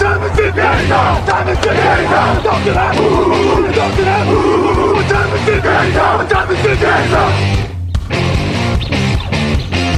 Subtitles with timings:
[0.00, 1.26] Time is it now?
[1.26, 2.40] Time is it now?
[2.40, 2.96] Talk to that.
[3.76, 4.04] Talk to.
[4.96, 6.24] What time is it now?
[6.26, 7.60] Time is it now?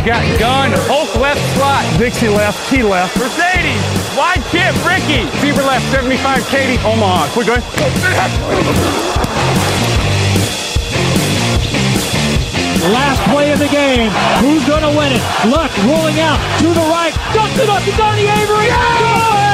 [0.02, 3.14] Got gun, Hulk left slot, Dixie left, T left.
[3.14, 3.78] Mercedes,
[4.18, 7.30] wide chip, Ricky, Fever left, 75, Katie, Omaha.
[7.30, 7.62] Quick going.
[12.90, 14.10] Last play of the game.
[14.42, 15.22] Who's going to win it?
[15.46, 17.14] Luck rolling out to the right.
[17.32, 19.51] Dumps it up to Donnie Avery.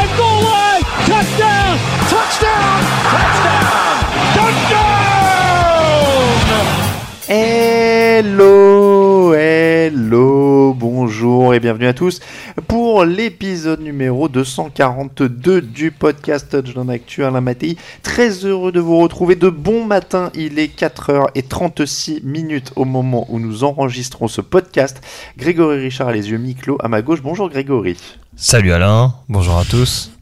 [7.30, 12.20] Hello, hello, bonjour et bienvenue à tous
[12.66, 17.76] pour l'épisode numéro 242 du podcast Touchdown Actu Alain Mattei.
[18.02, 23.38] Très heureux de vous retrouver de bon matin, il est 4h36 minutes au moment où
[23.38, 25.00] nous enregistrons ce podcast.
[25.36, 27.22] Grégory Richard a les yeux mi-clos à ma gauche.
[27.22, 27.96] Bonjour Grégory.
[28.40, 30.12] Salut Alain, bonjour à tous.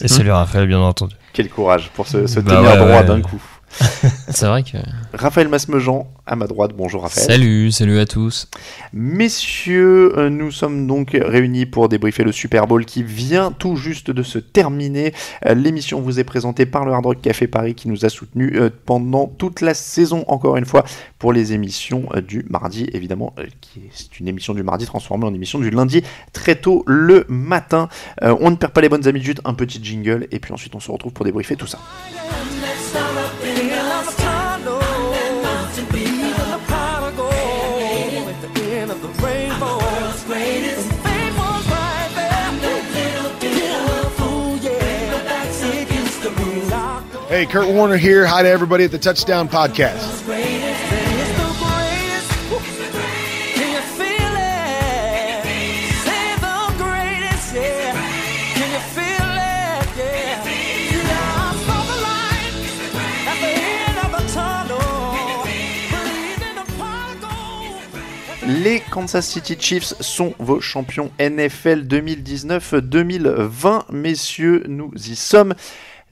[0.00, 1.16] Et salut Raphaël, bien entendu.
[1.32, 3.04] Quel courage pour se, se Bah tenir ouais, droit ouais.
[3.04, 3.42] d'un coup.
[4.30, 4.78] C'est vrai que.
[5.12, 6.72] Raphaël Masmejean à ma droite.
[6.76, 7.26] Bonjour Raphaël.
[7.26, 8.48] Salut, salut à tous.
[8.92, 14.10] Messieurs, euh, nous sommes donc réunis pour débriefer le Super Bowl qui vient tout juste
[14.10, 15.12] de se terminer.
[15.46, 18.52] Euh, L'émission vous est présentée par le Hard Rock Café Paris qui nous a soutenus
[18.54, 20.84] euh, pendant toute la saison, encore une fois,
[21.18, 25.34] pour les émissions du mardi, évidemment, qui est c'est une émission du mardi transformée en
[25.34, 26.02] émission du lundi
[26.32, 27.88] très tôt le matin.
[28.20, 30.90] On ne perd pas les bonnes habitudes, un petit jingle, et puis ensuite on se
[30.90, 31.78] retrouve pour débriefer tout ça.
[47.34, 48.24] Hey, Kurt Warner here.
[48.24, 50.22] Hi to everybody at the Touchdown Podcast.
[68.46, 73.86] Les Kansas City Chiefs sont vos champions NFL 2019-2020.
[73.90, 75.54] Messieurs, nous y sommes.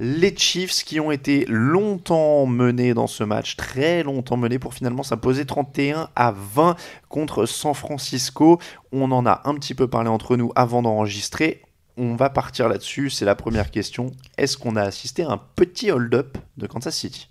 [0.04, 5.04] Les Chiefs qui ont été longtemps menés dans ce match, très longtemps menés pour finalement
[5.04, 6.74] s'imposer 31 à 20
[7.08, 8.58] contre San Francisco.
[8.90, 11.62] On en a un petit peu parlé entre nous avant d'enregistrer.
[11.96, 13.10] On va partir là-dessus.
[13.10, 14.10] C'est la première question.
[14.38, 17.28] Est-ce qu'on a assisté à un petit hold-up de Kansas City?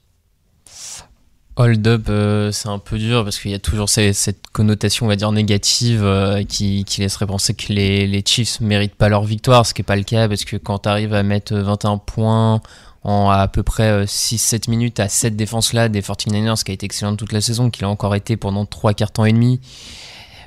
[1.58, 5.10] Hold up, euh, c'est un peu dur parce qu'il y a toujours cette connotation, on
[5.10, 9.24] va dire, négative euh, qui, qui laisserait penser que les, les Chiefs méritent pas leur
[9.26, 11.98] victoire, ce qui n'est pas le cas parce que quand tu arrives à mettre 21
[11.98, 12.62] points
[13.04, 17.18] en à peu près 6-7 minutes à cette défense-là des 49ers qui a été excellente
[17.18, 19.60] toute la saison, qui l'a encore été pendant 3 quarts temps et demi,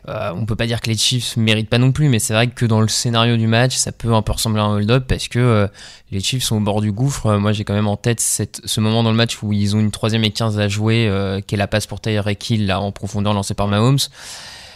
[0.08, 2.48] euh, on peut pas dire que les Chiefs méritent pas non plus, mais c'est vrai
[2.48, 5.28] que dans le scénario du match, ça peut un peu ressembler à un hold-up parce
[5.28, 5.66] que euh,
[6.10, 7.26] les Chiefs sont au bord du gouffre.
[7.26, 9.80] Euh, moi, j'ai quand même en tête ce moment dans le match où ils ont
[9.80, 12.80] une troisième et 15 à jouer, euh, qui est la passe pour Tyreek Hill là,
[12.80, 13.98] en profondeur lancée par Mahomes.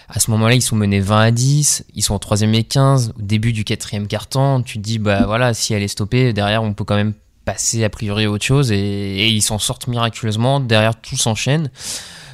[0.08, 3.12] À ce moment-là, ils sont menés 20 à 10, ils sont en troisième et 15.
[3.18, 6.62] Au début du quatrième quart-temps, tu te dis, bah voilà, si elle est stoppée, derrière,
[6.62, 7.12] on peut quand même
[7.44, 10.60] passer a priori à autre chose et, ils s'en sortent miraculeusement.
[10.60, 11.70] Derrière, tout s'enchaîne.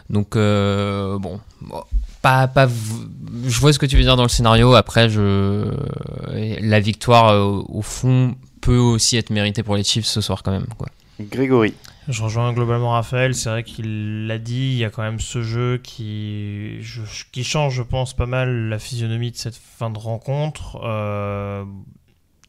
[0.08, 1.40] Donc, euh, bon,
[2.24, 2.66] pas, pas,
[3.46, 4.74] je vois ce que tu veux dire dans le scénario.
[4.74, 5.68] Après, je,
[6.32, 10.50] la victoire, euh, au fond, peut aussi être méritée pour les Chiefs ce soir quand
[10.50, 10.66] même.
[10.78, 10.88] Quoi.
[11.20, 11.74] Grégory.
[12.08, 15.42] Je rejoins globalement Raphaël, c'est vrai qu'il l'a dit, il y a quand même ce
[15.42, 17.00] jeu qui, je-
[17.30, 20.80] qui change, je pense, pas mal la physionomie de cette fin de rencontre.
[20.82, 21.64] Euh,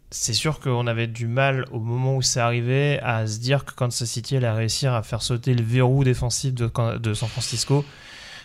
[0.10, 3.74] c'est sûr qu'on avait du mal au moment où c'est arrivé à se dire que
[3.74, 7.84] Kansas City allait réussir à faire sauter le verrou défensif de, de San Francisco.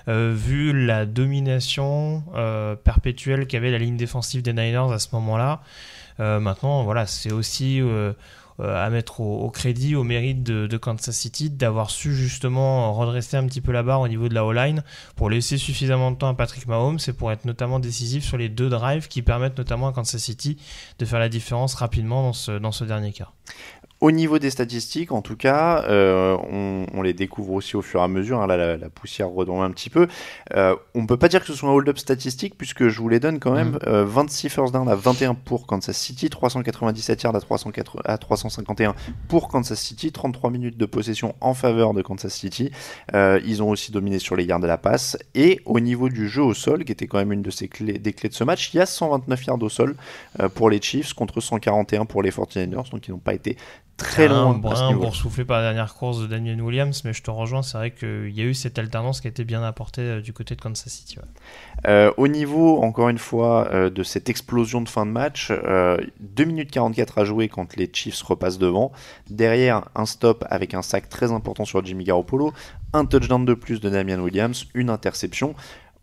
[0.09, 5.61] Euh, vu la domination euh, perpétuelle qu'avait la ligne défensive des Niners à ce moment-là.
[6.19, 7.81] Euh, maintenant, voilà, c'est aussi
[8.63, 13.63] à mettre au, crédit, au mérite de, Kansas City d'avoir su justement redresser un petit
[13.63, 14.85] peu la barre au niveau de la O-line
[15.17, 18.51] pour laisser suffisamment de temps à Patrick Mahomes et pour être notamment décisif sur les
[18.51, 20.59] deux drives qui permettent notamment à Kansas City
[20.99, 23.31] de faire la différence rapidement dans ce, dans ce dernier cas.
[24.01, 26.35] Au niveau des statistiques, en tout cas, euh,
[26.95, 28.41] on, les découvre aussi au fur et à mesure.
[28.41, 30.09] Hein, là, la, poussière retombe un petit peu.
[30.55, 33.11] Euh, on ne peut pas dire que ce soit un hold-up statistique, puisque je vous
[33.11, 33.79] les donne quand même.
[33.87, 34.47] 26 mm.
[34.47, 38.95] euh, first down à 21 pour Kansas City, 397 yards à, 304, à 351
[39.29, 42.71] pour Kansas City, 33 minutes de possession en faveur de Kansas City.
[43.13, 45.19] ils ont aussi dominé sur les yards de la passe.
[45.35, 48.15] Et au niveau du jeu au sol, qui était quand même une de clés, des
[48.15, 49.95] clés de ce match, il y a 129 yards au sol
[50.55, 53.59] pour les Chiefs contre 141 pour les 49ers, donc ils n'ont pas été
[54.01, 54.61] très loin.
[54.65, 57.79] Un pour souffler par la dernière course de Daniel Williams, mais je te rejoins, c'est
[57.79, 60.57] vrai qu'il y a eu cette alternance qui a été bien apportée euh, du côté
[60.57, 61.19] de Kansas City.
[61.87, 66.45] Euh, au niveau, encore une fois, euh, de cette explosion de fin de match, 2
[66.45, 68.93] minutes 44 à jouer quand les Chiefs repassent devant.
[69.29, 72.53] Derrière, un stop avec un sac très important sur Jimmy Garoppolo,
[72.93, 75.55] un touchdown de plus de Damian Williams, une interception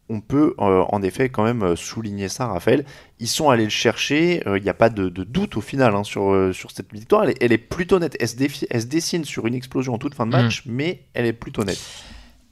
[0.10, 2.86] on peut euh, en effet quand même euh, souligner ça, Raphaël.
[3.20, 6.04] Ils sont allés le chercher, il euh, n'y a pas de, doute au final hein,
[6.04, 7.26] sur, sur cette victoire.
[7.42, 8.16] Elle est, plutôt nette.
[8.20, 10.72] Elle se, dessine sur une explosion en toute fin de match, mm.
[10.72, 11.80] mais elle est plutôt nette.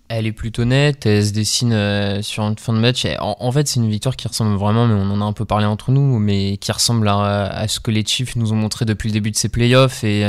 [0.07, 3.07] Elle est plutôt nette, elle se dessine sur une fin de match.
[3.19, 5.65] En, fait, c'est une victoire qui ressemble vraiment, mais on en a un peu parlé
[5.65, 9.13] entre nous, mais qui ressemble à, ce que les Chiefs nous ont montré depuis le
[9.13, 10.23] début de ces playoffs, et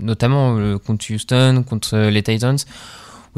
[0.00, 2.58] notamment contre Houston, contre les Titans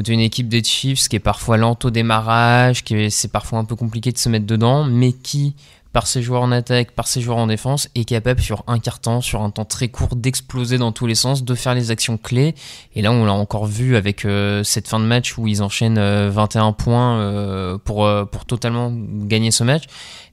[0.00, 3.30] où tu as une équipe des Chiefs qui est parfois lente au démarrage, qui c'est
[3.30, 5.54] parfois un peu compliqué de se mettre dedans, mais qui,
[5.92, 8.98] par ses joueurs en attaque, par ses joueurs en défense, est capable sur un quart
[8.98, 12.16] temps, sur un temps très court, d'exploser dans tous les sens, de faire les actions
[12.16, 12.54] clés.
[12.94, 16.00] Et là, on l'a encore vu avec euh, cette fin de match où ils enchaînent
[16.00, 19.84] 21 euh, points euh, pour, pour totalement gagner ce match.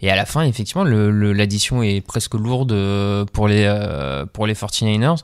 [0.01, 2.69] Et à la fin, effectivement, l'addition est presque lourde
[3.33, 5.17] pour les, pour les 49ers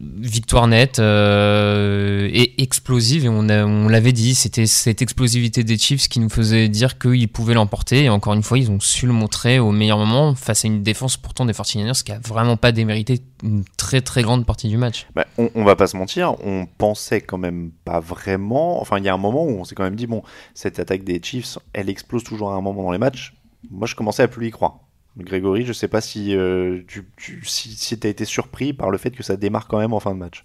[0.00, 6.18] victoire nette euh, et explosive et on, l'avait dit c'était cette explosivité des Chiefs qui
[6.20, 9.58] nous faisait dire qu'ils pouvaient l'emporter et encore une fois ils ont su le montrer
[9.58, 13.20] au meilleur moment face à une défense pourtant des 49ers qui a vraiment pas démérité
[13.42, 15.06] une très très grande partie du match.
[15.14, 19.04] Bah, on, on, va pas se mentir on pensait quand même pas vraiment enfin il
[19.04, 20.22] y a un moment où on s'est quand même dit bon
[20.54, 23.34] cette attaque des Chiefs elle explose toujours à un moment dans les matchs.
[23.70, 24.78] Moi je commençais à plus y croire
[25.16, 29.10] Grégory, je ne sais pas si euh, tu, si, as été surpris par le fait
[29.10, 30.44] que ça démarre quand même en fin de match.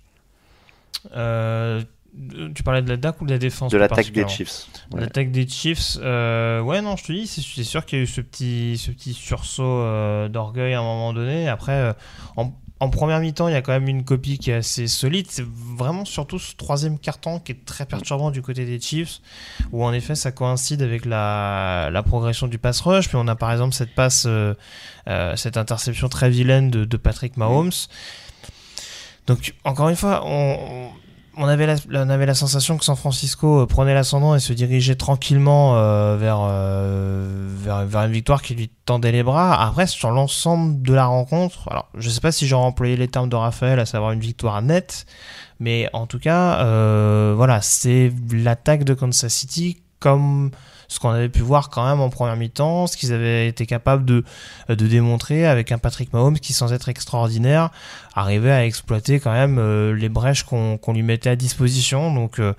[1.16, 1.82] Euh,
[2.54, 4.68] tu parlais de l'attaque ou de la défense De l'attaque des Chiefs.
[4.94, 8.08] L'attaque des Chiefs, euh, ouais, non, je te dis, c'est sûr qu'il y a eu
[8.08, 11.48] ce petit, ce petit sursaut d'orgueil à un moment donné.
[11.48, 11.96] Après,
[12.36, 15.26] en, en première mi-temps, il y a quand même une copie qui est assez solide.
[15.30, 19.20] C'est vraiment surtout ce troisième carton qui est très perturbant du côté des Chiefs,
[19.72, 23.08] où en effet ça coïncide avec la, progression du pass rush.
[23.08, 24.54] Puis on a par exemple cette passe, euh,
[25.08, 27.72] euh, cette interception très vilaine de, Patrick Mahomes.
[29.26, 30.92] Donc encore une fois, on, on
[31.38, 36.18] on avait la sensation que San Francisco euh, prenait l'ascendant et se dirigeait tranquillement euh,
[36.20, 39.62] euh, vers, vers, une victoire qui lui tendait les bras.
[39.62, 43.08] Après, sur l'ensemble de la rencontre, alors je ne sais pas si j'aurais employé les
[43.08, 45.06] termes de Raphaël, à savoir une victoire nette,
[45.60, 46.64] mais en tout cas,
[47.34, 50.52] voilà, c'est l'attaque de Kansas City comme
[50.88, 54.06] ce qu'on avait pu voir quand même en première mi-temps, ce qu'ils avaient été capables
[54.06, 54.24] de,
[54.70, 57.70] de démontrer avec un Patrick Mahomes qui, sans être extraordinaire,
[58.16, 62.14] arrivait à exploiter quand même euh, les brèches qu'on lui mettait à disposition.
[62.14, 62.54] Donc, euh,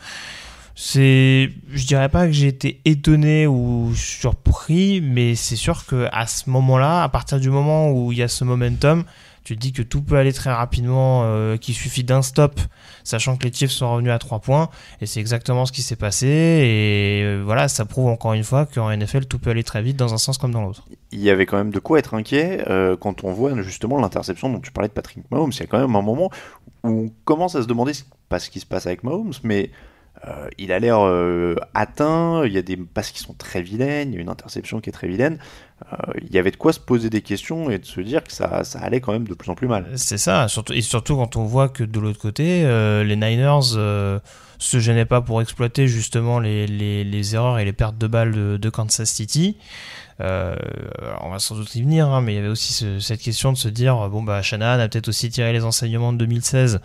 [0.74, 6.26] c'est, je dirais pas que j'ai été étonné ou surpris, mais c'est sûr que à
[6.26, 9.04] ce moment-là, à partir du moment où il y a ce momentum,
[9.48, 12.60] tu dis que tout peut aller très rapidement, euh, qu'il suffit d'un stop,
[13.02, 14.68] sachant que les Chiefs sont revenus à 3 points,
[15.00, 18.66] et c'est exactement ce qui s'est passé, et euh, voilà, ça prouve encore une fois
[18.66, 20.84] qu'en NFL, tout peut aller très vite dans un sens comme dans l'autre.
[21.12, 24.50] Il y avait quand même de quoi être inquiet euh, quand on voit justement l'interception
[24.52, 25.52] dont tu parlais de Patrick Mahomes.
[25.54, 26.30] Il y a quand même un moment
[26.84, 27.92] où on commence à se demander
[28.28, 29.70] pas ce qui se passe avec Mahomes, mais
[30.58, 30.98] il a l'air
[31.72, 34.80] atteint, il y a des passes qui sont très vilaines, il y a une interception
[34.80, 35.38] qui est très vilaine.
[35.92, 38.32] Euh, il y avait de quoi se poser des questions et de se dire que
[38.32, 39.86] ça, ça allait quand même de plus en plus mal.
[39.94, 43.74] C'est ça, surtout, et surtout quand on voit que de l'autre côté, euh, les Niners
[43.76, 44.18] euh,
[44.58, 48.32] se gênaient pas pour exploiter justement les, les, les, erreurs et les pertes de balles
[48.32, 49.56] de, de Kansas City.
[50.18, 53.56] on va sans doute y venir, hein, mais il y avait aussi cette question de
[53.56, 56.80] se dire bon bah Shanahan a peut-être aussi tiré les enseignements de 2016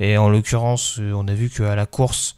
[0.00, 2.36] et en l'occurrence on a vu qu'à la course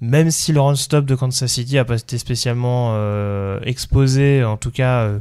[0.00, 4.56] même si le run stop de Kansas City a pas été spécialement euh, exposé, en
[4.56, 5.18] tout cas, euh,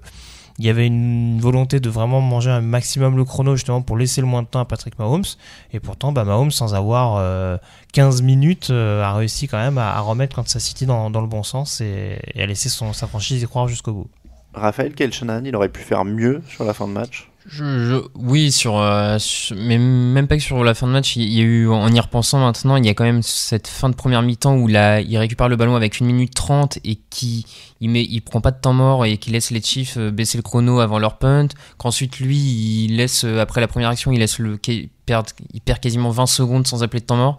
[0.60, 4.22] il y avait une volonté de vraiment manger un maximum le chrono justement pour laisser
[4.22, 5.24] le moins de temps à Patrick Mahomes.
[5.72, 7.60] Et pourtant, bah, Mahomes, sans avoir
[7.94, 11.80] 15 minutes, a réussi quand même à, remettre Kansas City dans, dans le bon sens
[11.80, 14.08] et, à laisser son, sa franchise y croire jusqu'au bout.
[14.56, 17.30] Raphaël Kelchanan, il aurait pu faire mieux sur la fin de match?
[17.50, 21.16] Je, oui, euh, sur, mais même pas que sur la fin de match.
[21.16, 23.90] Il y a eu, en y repensant maintenant, il y a quand même cette fin
[23.90, 27.46] de première mi-temps où là, il récupère le ballon avec 1 minute 30 et qui
[27.80, 30.38] il met, il prend pas de temps mort et qui laisse les Chiefs euh, baisser
[30.38, 31.48] le chrono avant leur punt.
[31.78, 34.60] Qu'ensuite lui, il laisse euh, après la première action, il laisse le
[35.06, 37.38] perd, il perd quasiment 20 secondes sans appeler de temps mort.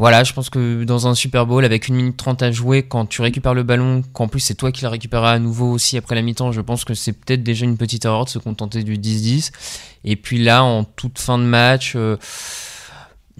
[0.00, 3.04] Voilà, je pense que dans un Super Bowl, avec une minute 30 à jouer, quand
[3.04, 6.14] tu récupères le ballon, qu'en plus c'est toi qui le récupéreras à nouveau aussi après
[6.14, 8.96] la mi-temps, je pense que c'est peut-être déjà une petite erreur de se contenter du
[8.96, 9.52] 10-10.
[10.04, 12.16] Et puis là, en toute fin de match, euh,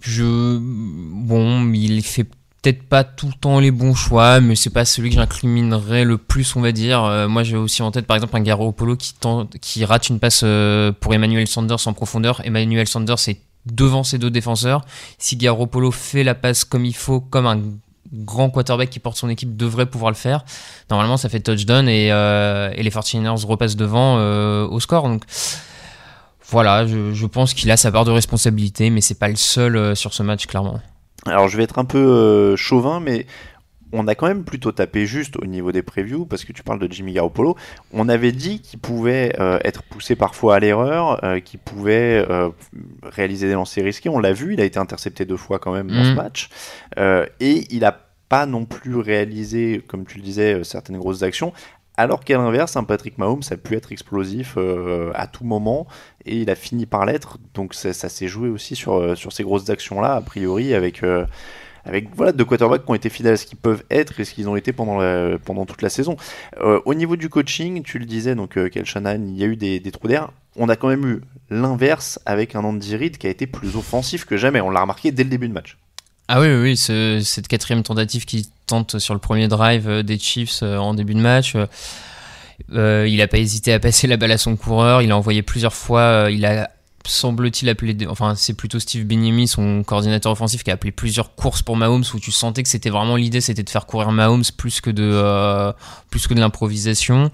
[0.03, 0.59] je.
[0.61, 5.09] Bon, il fait peut-être pas tout le temps les bons choix, mais c'est pas celui
[5.09, 7.03] que j'incriminerais le plus, on va dire.
[7.05, 9.15] Euh, moi, j'ai aussi en tête, par exemple, un Garo Polo qui,
[9.63, 12.43] qui rate une passe euh, pour Emmanuel Sanders en profondeur.
[12.45, 13.41] Emmanuel Sanders est
[13.73, 14.85] devant ses deux défenseurs.
[15.19, 17.61] Si Garoppolo fait la passe comme il faut, comme un
[18.13, 20.45] grand quarterback qui porte son équipe devrait pouvoir le faire,
[20.91, 25.09] normalement ça fait touchdown et, euh, et les 49ers repassent devant euh, au score.
[25.09, 25.23] Donc
[26.49, 29.95] voilà, je, pense qu'il a sa part de responsabilité, mais c'est pas le seul euh,
[29.95, 30.81] sur ce match clairement.
[31.27, 33.27] Alors je vais être un peu chauvin, mais
[33.93, 36.79] on a quand même plutôt tapé juste au niveau des previews, parce que tu parles
[36.79, 37.57] de Jimmy Garoppolo.
[37.93, 42.51] On avait dit qu'il pouvait euh, être poussé parfois à l'erreur, euh, qu'il pouvait euh,
[43.03, 44.09] réaliser des lancers risqués.
[44.09, 46.15] On l'a vu, il a été intercepté deux fois quand même dans ce mm.
[46.15, 46.49] match.
[47.41, 51.53] et il n'a pas non plus réalisé, comme tu le disais, certaines grosses actions.
[51.97, 54.57] Alors qu'à l'inverse, un Patrick Mahomes a pu être explosif
[55.15, 55.87] à tout moment
[56.25, 57.39] et il a fini par l'être.
[57.55, 61.03] Donc ça, ça s'est joué aussi sur, sur ces grosses actions-là, a priori, avec
[61.85, 64.35] avec voilà, deux quarterbacks qui ont été fidèles à ce qu'ils peuvent être et ce
[64.35, 65.01] qu'ils ont été pendant,
[65.45, 66.17] pendant toute la saison.
[66.61, 69.81] Euh, au niveau du coaching, tu le disais, donc euh, il y a eu des,
[69.91, 70.31] trous d'air.
[70.57, 74.25] On a quand même eu l'inverse avec un Andy Reid qui a été plus offensif
[74.25, 74.61] que jamais.
[74.61, 75.79] On l'a remarqué dès le début de match.
[76.29, 80.63] Ah oui, oui, cette quatrième tentative qui tente sur le premier drive euh, des Chiefs
[80.63, 81.57] euh, en début de match.
[82.71, 85.03] il n'a pas hésité à passer la balle à son coureur.
[85.03, 86.29] Il a envoyé plusieurs fois.
[86.31, 86.71] il a
[87.07, 91.63] semble-t-il appeler enfin c'est plutôt Steve Bignemi son coordinateur offensif qui a appelé plusieurs courses
[91.63, 94.81] pour Mahomes où tu sentais que c'était vraiment l'idée c'était de faire courir Mahomes plus
[94.81, 95.73] que de euh,
[96.11, 97.31] plus que de l'improvisation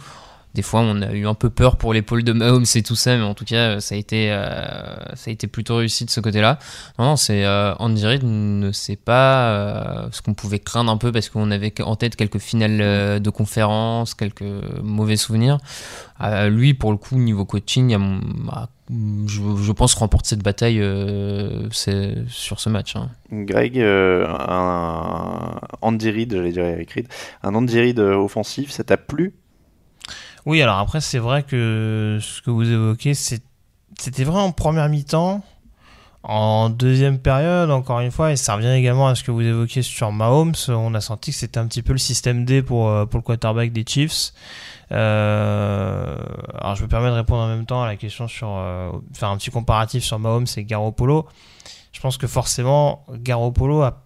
[0.57, 3.15] des fois on a eu un peu peur pour l'épaule de Mahomes et tout ça
[3.17, 6.21] mais en tout cas ça a été euh, ça a été plutôt réussi de ce
[6.21, 6.59] côté-là
[6.99, 11.29] non, c'est euh, Andy Reid ne sait pas ce qu'on pouvait craindre un peu parce
[11.29, 14.43] qu'on avait en tête quelques finales de conférences quelques
[14.83, 15.59] mauvais souvenirs
[16.49, 17.95] lui pour le coup niveau coaching
[18.47, 22.95] bah, je, pense remporter cette bataille euh, sur ce match.
[22.97, 23.11] Hein.
[23.33, 27.09] Greg, euh, un Andy Reid, j'allais dire Eric Reid,
[27.43, 29.35] un Andy Reid euh, offensif, ça t'a plu?
[30.47, 35.43] Oui, alors après, c'est vrai que ce que vous évoquez, c'était vrai en première mi-temps.
[36.23, 39.83] En deuxième période, encore une fois, et ça revient également à ce que vous évoquiez
[39.83, 43.19] sur Mahomes, on a senti que c'était un petit peu le système D pour, pour
[43.19, 44.33] le quarterback des Chiefs.
[44.93, 46.17] Euh,
[46.55, 49.31] alors je me permets de répondre en même temps à la question sur euh, faire
[49.31, 51.27] un petit comparatif sur Mahomes et Garoppolo.
[51.93, 54.05] Je pense que forcément Garoppolo a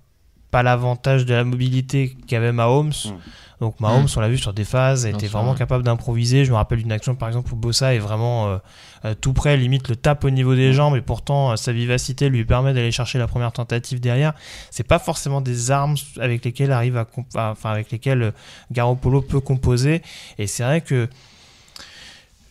[0.51, 2.93] pas l'avantage de la mobilité qu'avait Mahomes.
[3.05, 3.19] Hmm.
[3.61, 4.09] Donc Mahomes, mm.
[4.17, 6.45] on l'a vu sur des phases, était vraiment capable d'improviser.
[6.45, 8.59] Je me rappelle d'une action par exemple où Bossa est vraiment euh,
[9.05, 10.73] euh, tout près, limite le tape au niveau des mm.
[10.73, 14.33] jambes et pourtant euh, sa vivacité lui permet d'aller chercher la première tentative derrière.
[14.71, 18.33] C'est pas forcément des armes avec lesquelles arrive à, enfin avec lesquelles
[18.73, 20.03] Garoppolo peut composer.
[20.39, 21.09] Et c'est vrai que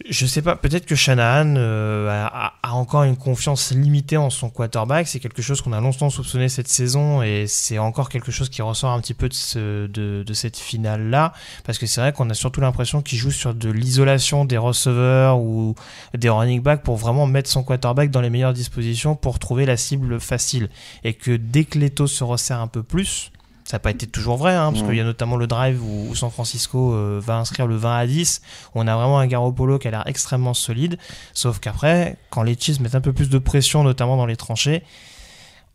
[0.08, 5.08] je sais pas, peut-être que Shanahan euh, a, encore une confiance limitée en son quarterback.
[5.08, 8.62] C'est quelque chose qu'on a longtemps soupçonné cette saison et c'est encore quelque chose qui
[8.62, 11.34] ressort un petit peu de, cette finale-là.
[11.66, 15.40] Parce que c'est vrai qu'on a surtout l'impression qu'il joue sur de l'isolation des receveurs
[15.40, 15.76] ou
[16.18, 19.76] des running backs pour vraiment mettre son quarterback dans les meilleures dispositions pour trouver la
[19.76, 20.70] cible facile.
[21.04, 23.32] Et que dès que Leto se resserre un peu plus,
[23.70, 26.16] ça n'a pas été toujours vrai, hein, parce qu'il y a notamment le drive où,
[26.16, 28.42] San Francisco euh, va inscrire le 20 à 10.
[28.74, 30.98] On a vraiment un Garoppolo qui a l'air extrêmement solide.
[31.36, 34.82] Sauf qu'après, quand les Chiefs mettent un peu plus de pression, notamment dans les tranchées,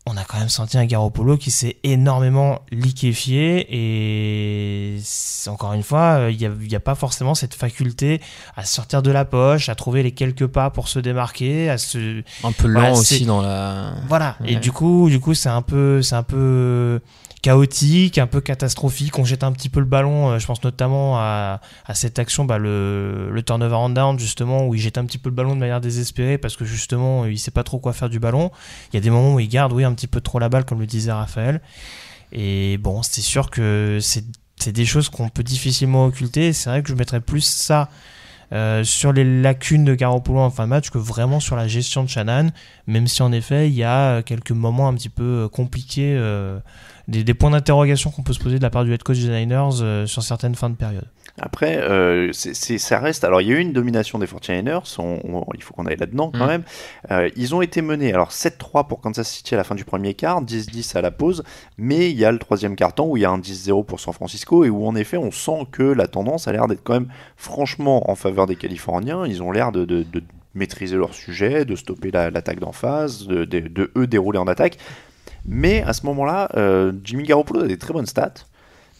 [0.07, 3.67] on a quand même senti un Garoppolo qui s'est énormément liquéfié.
[3.71, 4.99] Et
[5.47, 8.21] encore une fois, il n'y a, pas forcément cette faculté
[8.55, 12.21] à sortir de la poche, à trouver les quelques pas pour se démarquer, à se.
[12.43, 13.93] Un peu lent aussi dans la.
[14.07, 14.37] Voilà.
[14.45, 17.01] Et du coup, du coup, c'est un peu, c'est un peu
[17.45, 19.19] chaotique, un peu catastrophique.
[19.19, 20.31] On jette un petit peu le ballon.
[20.31, 21.61] Euh, je pense notamment à,
[21.93, 25.29] cette action, bah, le, le, turnover and down, justement, où il jette un petit peu
[25.29, 28.19] le ballon de manière désespérée parce que justement, il sait pas trop quoi faire du
[28.19, 28.49] ballon.
[28.91, 30.65] Il y a des moments où il garde, oui, un petit peu trop la balle,
[30.65, 31.61] comme le disait Raphaël.
[32.31, 36.53] Et bon, c'est sûr que c'est des choses qu'on peut difficilement occulter.
[36.53, 37.89] C'est vrai que je mettrais plus ça
[38.53, 42.03] euh, sur les lacunes de Garoppolo en fin de match que vraiment sur la gestion
[42.03, 42.51] de Shannon,
[42.87, 46.19] même si en effet il y a quelques moments un petit peu compliqués,
[47.07, 50.07] des, points d'interrogation qu'on peut se poser de la part du head coach des Niners
[50.07, 51.07] sur certaines fins de période.
[51.37, 53.25] Après, euh, ça reste.
[53.25, 54.83] Alors, il y a eu une domination des 49ers,
[55.53, 56.47] il faut qu'on aille là-dedans quand mm.
[56.47, 56.63] même.
[57.11, 60.13] Euh, ils ont été menés, alors 7-3 pour Kansas City à la fin du premier
[60.13, 61.43] quart, 10-10 à la pause,
[61.77, 64.13] mais il y a le troisième quart-temps où il y a un 10-0 pour San
[64.13, 67.09] Francisco et où en effet on sent que la tendance a l'air d'être quand même
[67.35, 69.25] franchement en faveur des Californiens.
[69.25, 70.05] Ils ont l'air de,
[70.53, 74.77] maîtriser leur sujet, de stopper l'attaque d'en face, de, de, eux dérouler en attaque.
[75.45, 78.33] Mais à ce moment-là, euh, Jimmy Garoppolo a des très bonnes stats.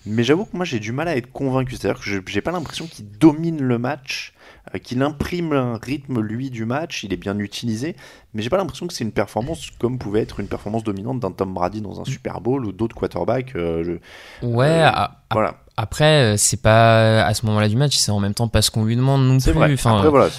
[0.05, 1.75] Mais j'avoue que moi j'ai du mal à être convaincu.
[1.75, 4.33] C'est-à-dire que j'ai pas l'impression qu'il domine le match,
[4.73, 7.03] euh, qu'il imprime un rythme lui du match.
[7.03, 7.95] Il est bien utilisé,
[8.35, 11.31] mais j'ai pas l'impression que c'est une performance comme pouvait être une performance dominante d'un
[11.31, 13.55] Tom Brady dans un Super Bowl ou d'autres quarterbacks.
[13.55, 13.97] Euh,
[14.43, 14.91] ouais, euh,
[15.31, 15.55] voilà.
[15.77, 18.83] Après, c'est pas à ce moment-là du match, c'est en même temps pas ce qu'on
[18.83, 19.51] lui demande non plus.
[19.53, 19.73] Vrai.
[19.73, 20.29] Enfin, Après, voilà,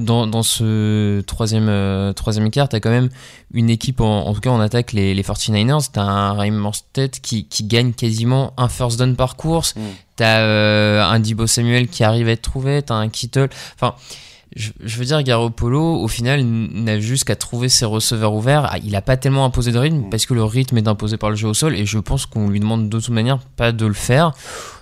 [0.00, 3.10] dans, dans, ce troisième, troisième quart, t'as quand même
[3.52, 5.90] une équipe, en, tout cas en attaque, les, les 49ers.
[5.92, 9.74] T'as un Raymond State qui, qui, gagne quasiment un first down par course.
[9.76, 9.80] Mm.
[10.16, 12.82] T'as un Dibo Samuel qui arrive à être trouvé.
[12.82, 13.50] T'as un Kittle.
[13.74, 13.94] Enfin
[14.54, 18.68] je, veux dire, Garoppolo, au final, n'a juste qu'à trouver ses receveurs ouverts.
[18.70, 20.10] Ah, il n'a pas tellement imposé de rythme mm.
[20.10, 22.48] parce que le rythme est imposé par le jeu au sol et je pense qu'on
[22.48, 24.32] lui demande de toute manière pas de le faire.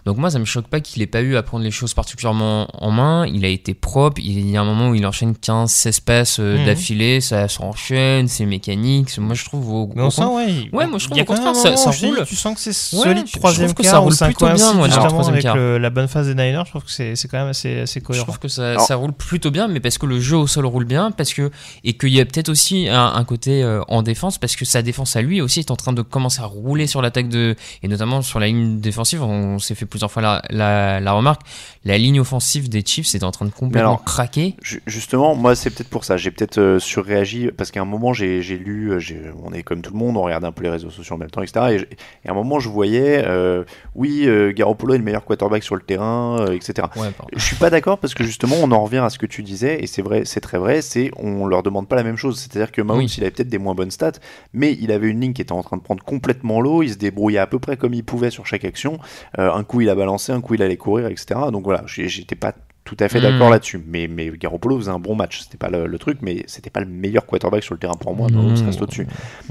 [0.05, 2.67] Donc moi, ça me choque pas qu'il ait pas eu à prendre les choses particulièrement
[2.75, 3.25] en main.
[3.27, 4.21] Il a été propre.
[4.21, 6.67] Il y a un moment où il enchaîne 15, 16 passes euh, mhm.
[6.67, 7.21] d'affilée.
[7.21, 9.17] Ça s'enchaîne, c'est mécanique.
[9.19, 10.69] Moi, je trouve au, Mais ouais.
[10.73, 12.25] Ouais, moi, je trouve au contraire, ça, ça roule.
[12.27, 13.31] tu sens que c'est solide.
[13.31, 16.65] troisième quart, ça roule plutôt bien, moi, justement, avec la bonne phase des Niners.
[16.65, 18.23] Je trouve que c'est quand même assez, assez cohérent.
[18.23, 20.67] Je trouve que ça, ça roule plutôt bien, mais parce que le jeu au sol
[20.67, 21.51] roule bien, parce que,
[21.85, 25.17] et qu'il y a peut-être aussi un, côté euh, en défense, parce que sa défense
[25.17, 28.23] à lui aussi est en train de commencer à rouler sur l'attaque de, et notamment
[28.23, 29.23] sur la ligne défensive.
[29.23, 31.43] On s'est fait plusieurs fois la, la la, remarque,
[31.85, 34.57] la ligne offensive des Chiefs est en train de complètement craquer.
[34.87, 36.17] Justement, moi c'est peut-être pour ça.
[36.17, 39.01] J'ai peut-être euh, surréagi parce qu'à un moment j'ai lu, euh,
[39.43, 41.31] on est comme tout le monde, on regarde un peu les réseaux sociaux en même
[41.31, 41.87] temps, etc.
[42.25, 43.65] Et, à un moment je voyais, euh,
[43.95, 46.89] oui, Garoppolo est le meilleur quarterback sur le terrain, etc.
[47.35, 49.87] je suis pas d'accord parce que justement on en revient à ce que tu et
[49.87, 50.83] c'est vrai, c'est très vrai.
[50.83, 52.39] C'est on leur demande pas la même chose.
[52.39, 54.13] C'est-à-dire que Mahomes il avait peut-être des moins bonnes stats,
[54.53, 56.83] mais il avait une ligne qui était en train de prendre complètement l'eau.
[56.83, 58.99] Il se débrouillait à peu près comme il pouvait sur chaque action.
[59.39, 61.41] un coup il a balancé, un coup il allait courir, etc.
[61.53, 63.53] Donc voilà, j'étais pas tout à fait d'accord hmm.
[63.53, 63.81] là-dessus.
[63.87, 65.43] Mais, mais Garoppolo faisait un bon match.
[65.43, 68.29] C'était pas le, truc, mais c'était pas le meilleur quarterback sur le terrain pour moi.
[68.29, 69.07] Donc ça reste au-dessus.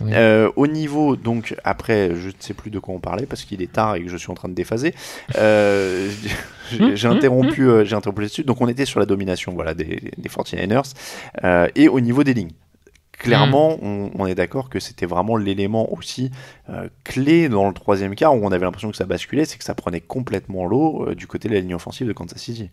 [0.08, 3.62] Euh, au niveau, donc, après, je ne sais plus de quoi on parlait parce qu'il
[3.62, 4.94] est tard et que je suis en train de déphaser.
[5.38, 6.10] Euh,
[6.72, 7.12] j'ai hmm.
[7.12, 8.44] interrompu, euh, j'ai interrompu là-dessus.
[8.44, 10.94] Donc on était sur la domination voilà, des, des 49ers.
[11.76, 12.52] et au niveau des lignes
[13.22, 16.32] clairement, on, est d'accord que c'était vraiment l'élément aussi
[16.70, 19.64] euh, clé dans le troisième quart où on avait l'impression que ça basculait, c'est que
[19.64, 22.70] ça prenait complètement l'eau euh, du côté de la ligne offensive de Kansas City.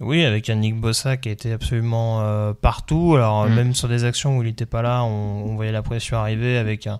[0.00, 3.14] Oui, avec un Nick Bossa qui était absolument euh, partout.
[3.16, 3.54] Alors, mm.
[3.54, 6.86] même sur des actions où il n'était pas là, on, voyait la pression arriver avec
[6.86, 6.98] un,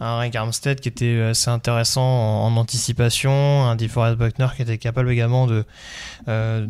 [0.00, 5.10] un Rick Armstead qui était assez intéressant en, anticipation, un DeForest Buckner qui était capable
[5.10, 5.64] également de,
[6.28, 6.66] euh,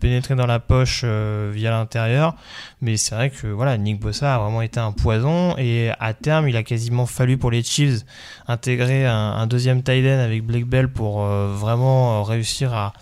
[0.00, 2.36] pénétrer dans la poche euh, via l'intérieur.
[2.80, 6.48] Mais c'est vrai que voilà, Nick Bossa a vraiment été un poison et à terme,
[6.48, 8.04] il a quasiment fallu pour les Chiefs
[8.46, 12.92] intégrer un, deuxième tight avec Blake Bell pour euh, vraiment réussir à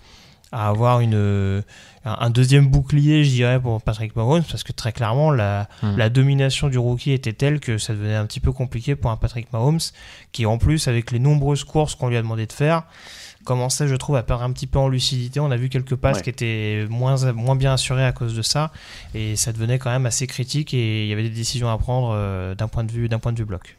[0.51, 1.63] avoir une
[2.05, 5.95] un deuxième bouclier, je dirais, pour Patrick Mahomes, parce que très clairement, la, hmm.
[5.95, 9.15] la, domination du rookie était telle que ça devenait un petit peu compliqué pour un
[9.15, 9.79] Patrick Mahomes,
[10.33, 12.83] qui en plus, avec les nombreuses courses qu'on lui a demandé de faire,
[13.45, 15.39] commençait, je trouve, à perdre un petit peu en lucidité.
[15.39, 18.71] On a vu quelques passes qui étaient moins, moins bien assurées à cause de ça,
[19.13, 22.11] et ça devenait quand même assez critique, et il y avait des décisions à prendre
[22.13, 23.77] euh, d'un point, de vue, point de vue bloc.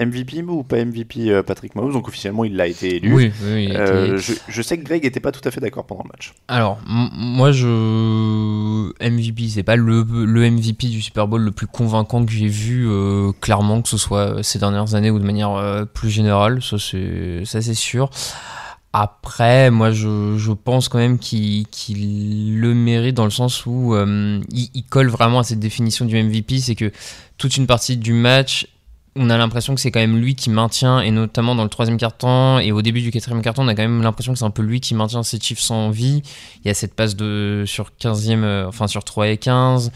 [0.00, 3.14] MVP ou pas MVP euh, Patrick Mahomes Donc officiellement il l'a été élu.
[3.14, 6.34] Oui, euh, je, sais que Greg n'était pas tout à fait d'accord pendant le match.
[6.48, 12.24] Alors moi je MVP c'est pas le, le, MVP du Super Bowl le plus convaincant
[12.24, 16.10] que j'ai vu euh, clairement que ce soit ces dernières années ou de manière plus
[16.10, 18.10] générale ça c'est sûr.
[18.94, 21.66] Après, moi, je, je pense quand même qu'il
[22.60, 26.58] le mérite dans le sens où il, il, colle vraiment à cette définition du MVP,
[26.58, 26.92] c'est que
[27.38, 28.68] toute une partie du match
[29.14, 31.98] on a l'impression que c'est quand même lui qui maintient, et notamment dans le troisième
[31.98, 34.50] quart-temps et au début du quatrième quart-temps, on a quand même l'impression que c'est un
[34.50, 36.22] peu lui qui maintient ses chiffres sans vie.
[36.64, 39.92] Il y a cette passe de sur 15e, euh, enfin sur 3 et 15.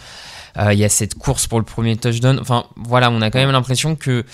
[0.58, 2.38] Euh, il y a cette course pour le premier touchdown.
[2.40, 4.24] Enfin, voilà, on a quand même l'impression que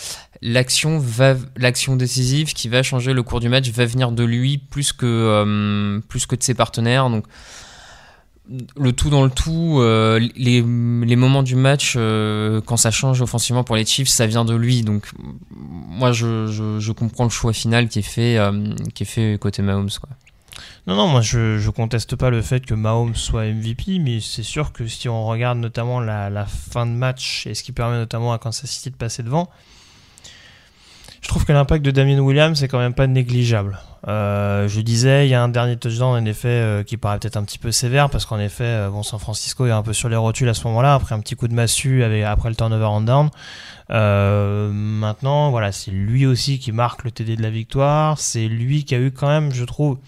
[0.40, 4.58] l'action va, l'action décisive qui va changer le cours du match va venir de lui
[4.58, 7.08] plus que, euh, plus que de ses partenaires.
[7.08, 7.24] Donc,
[8.48, 13.64] le tout dans le tout, euh, les, moments du match, euh, quand ça change offensivement
[13.64, 14.82] pour les Chiefs, ça vient de lui.
[14.82, 15.08] Donc,
[15.50, 19.88] moi, je, comprends le choix final qui est fait, euh, qui est fait côté Mahomes.
[20.86, 24.42] Non, non, moi je, je conteste pas le fait que Mahomes soit MVP, mais c'est
[24.42, 28.32] sûr que si on regarde notamment la, fin de match et ce qui permet notamment
[28.32, 29.48] à Kansas City de passer devant,
[31.20, 33.78] je trouve que l'impact de Damien Williams est quand même pas négligeable.
[34.08, 37.36] Euh, je disais, il y a un dernier touchdown en effet euh, qui paraît peut-être
[37.36, 40.08] un petit peu sévère parce qu'en effet, euh, bon, San Francisco est un peu sur
[40.08, 42.86] les rotules à ce moment-là après un petit coup de massue avec, après le turnover
[42.86, 43.30] on down.
[43.88, 48.18] maintenant, voilà, c'est lui aussi qui marque le TD de la victoire.
[48.18, 49.98] C'est lui qui a eu quand même, je trouve,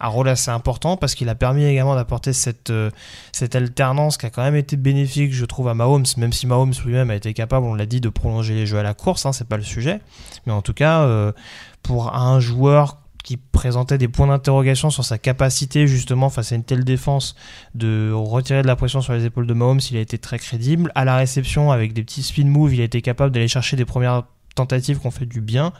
[0.00, 2.72] un rôle assez important parce qu'il a permis également d'apporter cette,
[3.32, 6.74] cette alternance qui a quand même été bénéfique, je trouve, à Mahomes, même si Mahomes
[6.84, 9.32] lui-même a été capable, on l'a dit, de prolonger les jeux à la course, hein,
[9.32, 10.00] c'est pas le sujet.
[10.46, 11.32] Mais en tout cas,
[11.82, 16.64] pour un joueur qui présentait des points d'interrogation sur sa capacité justement face à une
[16.64, 17.36] telle défense
[17.74, 20.90] de retirer de la pression sur les épaules de Mahomes, il a été très crédible.
[20.94, 23.84] À la réception, avec des petits spin moves, il a été capable d'aller chercher des
[23.84, 24.22] premières
[24.54, 25.74] tentatives qui ont fait du bien.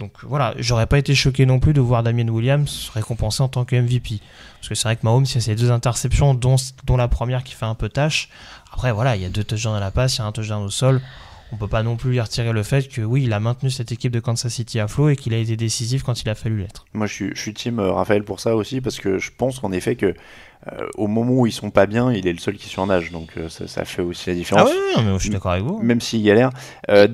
[0.00, 3.64] Donc voilà, j'aurais pas été choqué non plus de voir Damien Williams récompensé en tant
[3.64, 4.18] que MVP.
[4.58, 6.56] Parce que c'est vrai que Mahomes, il y a ces deux interceptions, dont,
[6.86, 8.30] dont la première qui fait un peu tâche.
[8.72, 10.64] Après, voilà, il y a deux touchdowns à la passe, il y a un touchdown
[10.64, 11.00] au sol.
[11.54, 13.92] On peut pas non plus lui retirer le fait que oui, il a maintenu cette
[13.92, 16.58] équipe de Kansas City à flot et qu'il a été décisif quand il a fallu
[16.58, 16.84] l'être.
[16.94, 19.62] Moi, je suis, je suis team euh, Raphaël pour ça aussi, parce que je pense
[19.62, 20.14] en effet que
[20.72, 23.32] euh, au moment où ils sont pas bien, il est le seul qui surnage, donc
[23.36, 24.70] euh, ça, ça, fait aussi la différence.
[24.72, 25.78] Ah oui, mais je suis d'accord avec vous.
[25.82, 26.50] Même s'il galère.
[26.90, 27.06] Euh,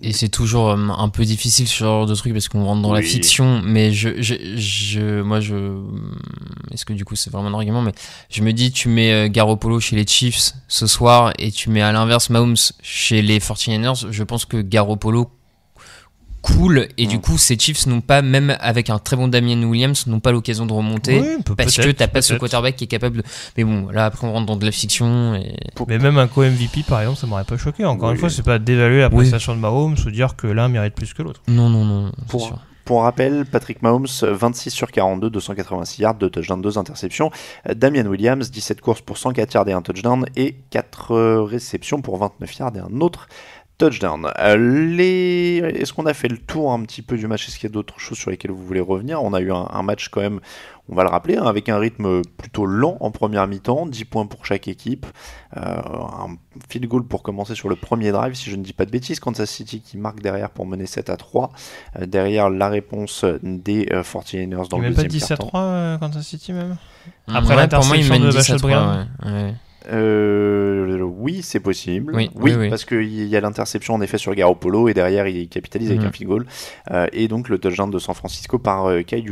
[0.00, 3.02] Et c'est toujours un peu difficile ce genre de truc parce qu'on rentre dans la
[3.02, 5.54] fiction, mais je, je, je, moi je,
[6.72, 7.92] est-ce que du coup c'est vraiment un argument, mais
[8.30, 11.92] je me dis tu mets Garoppolo chez les Chiefs ce soir et tu mets à
[11.92, 15.30] l'inverse Mahomes chez les 49ers, je pense que Garoppolo
[16.44, 16.88] cool.
[16.98, 20.20] Et du coup ces Chiefs n'ont pas même avec un très bon Damien Williams n'ont
[20.20, 21.22] pas l'occasion de remonter
[21.56, 23.22] parce que t'as pas ce quarterback qui est capable de
[23.56, 25.56] mais bon là après on rentre dans de la fiction et...
[25.88, 27.84] mais même un co-MVP par exemple ça m'aurait pas choqué.
[27.84, 30.94] Encore une fois c'est pas d'évaluer la prestation de Mahomes ou dire que l'un mérite
[30.94, 31.40] plus que l'autre.
[31.48, 32.58] Non non non pour, sûr.
[32.84, 37.30] Pour rappel, Patrick Mahomes, 26 sur 42, 286 yards, 2 touchdowns, 2 interceptions.
[37.74, 42.58] Damien Williams, 17 courses pour 104 yards et un touchdown, et 4 réceptions pour 29
[42.58, 43.26] yards et un autre
[43.78, 44.30] touchdown.
[44.38, 45.58] Euh, les...
[45.58, 47.48] Est-ce qu'on a fait le tour un petit peu du match?
[47.48, 49.22] Est-ce qu'il y a d'autres choses sur lesquelles vous voulez revenir?
[49.22, 50.40] On a eu un, match quand même,
[50.88, 54.26] on va le rappeler, hein, avec un rythme plutôt lent en première mi-temps, 10 points
[54.26, 55.06] pour chaque équipe,
[55.56, 56.36] euh, un
[56.68, 59.18] field goal pour commencer sur le premier drive, si je ne dis pas de bêtises,
[59.18, 61.50] Kansas City qui marque derrière pour mener 7 à 3,
[61.96, 66.26] euh, derrière la réponse des 49ers dans il le deuxième pas 10 à 3 Kansas
[66.26, 66.76] City même?
[67.26, 69.08] Après l'interception de Bachel Brown
[69.90, 72.14] euh, oui, c'est possible.
[72.34, 76.02] Oui, parce qu'il y a l'interception en effet sur Garoppolo et derrière il capitalise avec
[76.02, 76.08] mhm.
[76.08, 76.46] un field goal.
[76.90, 79.24] Euh, et donc le touchdown de San Francisco par euh, Kai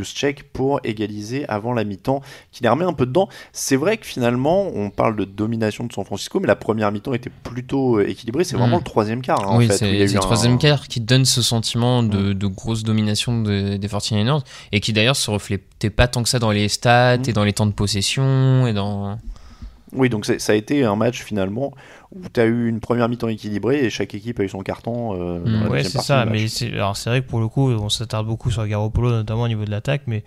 [0.52, 3.28] pour égaliser avant la mi-temps, qui les remet un peu dedans.
[3.52, 7.14] C'est vrai que finalement, on parle de domination de San Francisco, mais la première mi-temps
[7.14, 8.44] était plutôt euh, équilibrée.
[8.44, 8.84] C'est vraiment mhm.
[8.84, 9.50] le troisième quart.
[9.50, 12.54] Hein, oui, c'est le troisième quart qui donne ce sentiment de, mhm.
[12.54, 16.68] grosse domination des 49ers et qui d'ailleurs se reflétait pas tant que ça dans les
[16.68, 19.18] stats et dans les temps de possession et dans.
[19.94, 21.72] Oui, donc ça a été un match finalement
[22.14, 25.14] où tu as eu une première mi-temps équilibrée et chaque équipe a eu son carton.
[25.14, 25.68] Euh, mmh.
[25.68, 26.24] ouais, c'est ça.
[26.24, 29.64] Mais c'est vrai que pour le coup, on s'attarde beaucoup sur Garoppolo, notamment au niveau
[29.64, 30.24] de l'attaque, mais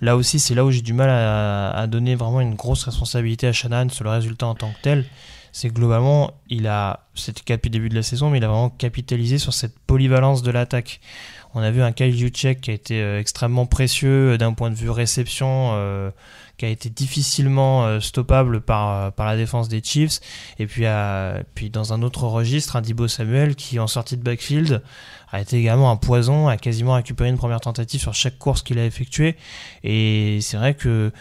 [0.00, 3.52] là aussi, c'est là où j'ai du mal à, donner vraiment une grosse responsabilité à
[3.52, 5.04] Shannon sur le résultat en tant que tel.
[5.52, 8.70] C'est globalement, il a, c'était depuis le début de la saison, mais il a vraiment
[8.70, 11.00] capitalisé sur cette polyvalence de l'attaque.
[11.54, 14.70] On a vu un Kyle Juchek qui a été euh, extrêmement précieux euh, d'un point
[14.70, 15.70] de vue réception.
[15.72, 16.10] Euh,
[16.56, 20.20] qui a été difficilement stoppable par, par la défense des Chiefs.
[20.58, 20.84] Et puis,
[21.54, 24.82] puis dans un autre registre, un Dibo Samuel qui, en sortie de backfield,
[25.32, 28.78] a été également un poison, a quasiment récupéré une première tentative sur chaque course qu'il
[28.78, 29.38] a effectuée.
[29.84, 31.12] Et c'est vrai que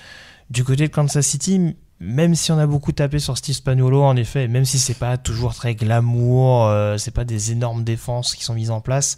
[0.49, 4.15] du côté de Kansas City, même si on a beaucoup tapé sur Steve Spagnuolo, en
[4.15, 8.43] effet, même si c'est pas toujours très glamour, euh, c'est pas des énormes défenses qui
[8.43, 9.17] sont mises en place,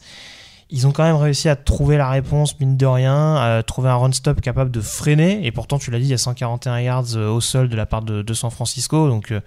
[0.72, 3.96] ils ont quand même réussi à trouver la réponse, mine de rien, à trouver un
[3.96, 5.46] run-stop capable de freiner.
[5.46, 7.86] Et pourtant, tu l'as dit, il y a 141 yards euh, au sol de la
[7.86, 9.10] part de, San Francisco.
[9.10, 9.42] Donc, euh,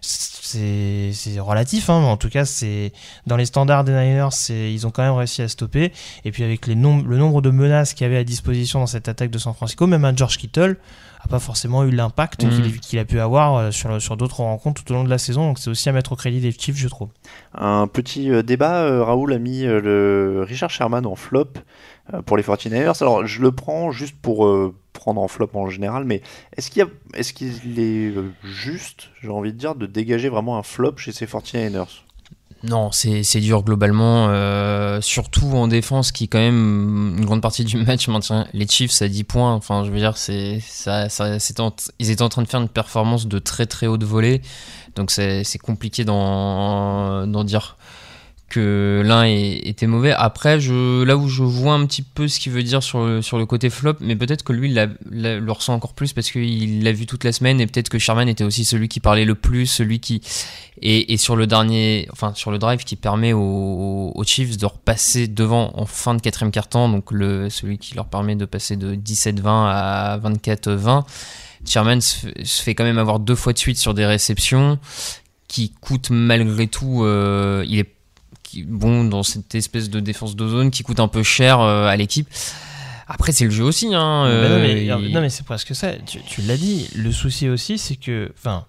[0.00, 2.92] c'est relatif, hein, mais en tout cas, c'est
[3.26, 5.92] dans les standards des Niners, ils ont quand même réussi à stopper.
[6.24, 9.30] Et puis, avec le nombre de menaces qu'il y avait à disposition dans cette attaque
[9.30, 10.78] de San Francisco, même un George Kittle
[11.22, 12.78] a pas forcément eu l'impact mm.
[12.80, 15.48] qu'il a pu avoir euh, sur, sur d'autres rencontres tout au long de la saison.
[15.48, 17.08] Donc c'est aussi à mettre au crédit des Chiefs, je trouve.
[17.54, 21.52] Un petit euh, débat, euh, Raoul a mis le Richard Sherman en flop
[22.26, 23.02] pour les 49ers.
[23.02, 24.48] Alors je le prends juste pour
[24.92, 26.22] prendre en flop en général, mais
[26.56, 30.96] est-ce qu'il est, qu'il est juste, j'ai envie de dire, de dégager vraiment un flop
[30.96, 32.02] chez ces 49ers
[32.62, 37.76] non, c'est dur globalement, euh, surtout en défense qui quand même une grande partie du
[37.84, 39.54] match maintient les Chiefs à 10 points.
[39.54, 41.08] Enfin, je veux dire, c'est ça,
[41.98, 44.42] ils étaient en train de faire une performance de très très haute volée,
[44.94, 47.76] donc c'est compliqué d'en dire
[48.50, 50.12] que l'un était mauvais.
[50.12, 53.22] Après, je, là où je vois un petit peu ce qu'il veut dire sur le,
[53.22, 56.84] sur le côté flop, mais peut-être que lui, il le ressent encore plus parce qu'il
[56.84, 59.34] l'a vu toute la semaine et peut-être que Sherman était aussi celui qui parlait le
[59.34, 60.20] plus, celui qui.
[60.82, 65.28] Et, sur le dernier, enfin, sur le drive qui permet aux, aux Chiefs de repasser
[65.28, 68.94] devant en fin de quatrième quart-temps, donc le, celui qui leur permet de passer de
[68.94, 71.04] 17-20 à 24-20.
[71.66, 74.78] Sherman se fait quand même avoir deux fois de suite sur des réceptions
[75.48, 77.04] qui coûtent malgré tout.
[77.04, 77.99] Euh, il est
[78.66, 81.96] bon dans cette espèce de défense de zone qui coûte un peu cher euh, à
[81.96, 82.28] l'équipe.
[83.06, 83.92] Après, c'est le jeu aussi.
[83.92, 85.92] Hein, non, mais, c'est presque ça.
[86.06, 86.88] Tu, tu l'as dit.
[86.94, 88.32] Le souci aussi, c'est que.
[88.38, 88.66] Enfin,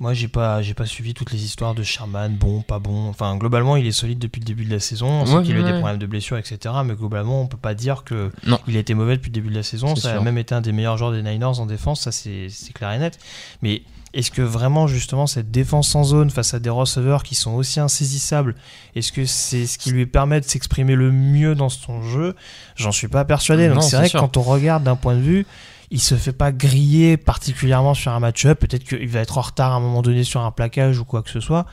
[0.00, 3.08] moi, j'ai pas, j'ai pas suivi toutes les histoires de Sherman, bon, pas bon.
[3.10, 5.06] Enfin, globalement, il est solide depuis le début de la saison.
[5.06, 6.74] On sait qu'il a eu des problèmes de blessure, etc.
[6.86, 8.32] Mais globalement, on peut pas dire que
[8.66, 9.94] il a été mauvais depuis le début de la saison.
[9.94, 12.00] Ça a même été un des meilleurs joueurs des Niners en défense.
[12.00, 13.18] Ça, c'est clair et net.
[13.60, 17.52] Mais est-ce que vraiment justement cette défense en zone face à des receveurs qui sont
[17.52, 18.54] aussi insaisissables,
[18.96, 22.34] est-ce que c'est ce qui lui permet de s'exprimer le mieux dans son jeu?
[22.76, 23.68] J'en suis pas persuadé.
[23.68, 25.46] Donc c'est vrai que quand on regarde d'un point de vue,
[25.92, 28.58] il se fait pas griller particulièrement sur un match-up.
[28.60, 31.22] Peut-être qu'il va être en retard à un moment donné sur un plaquage ou quoi
[31.22, 31.66] que ce soit.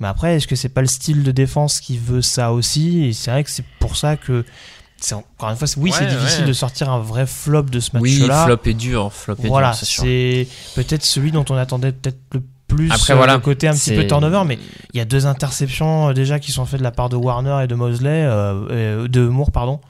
[0.00, 3.04] Mais après, est-ce que c'est pas le style de défense qui veut ça aussi?
[3.04, 4.44] Et c'est vrai que c'est pour ça que
[5.12, 8.46] encore une fois, oui, c'est difficile de sortir un vrai flop de ce match-là.
[8.46, 12.42] Oui, flop est dur, flop est voilà, c'est peut-être celui dont on attendait peut-être le
[12.68, 14.58] plus Après, euh, voilà, le côté un petit peu turnover, mais
[14.92, 17.60] il y a deux interceptions euh, déjà qui sont faites de la part de Warner
[17.62, 19.80] et de Mosley, euh, de Moore, pardon.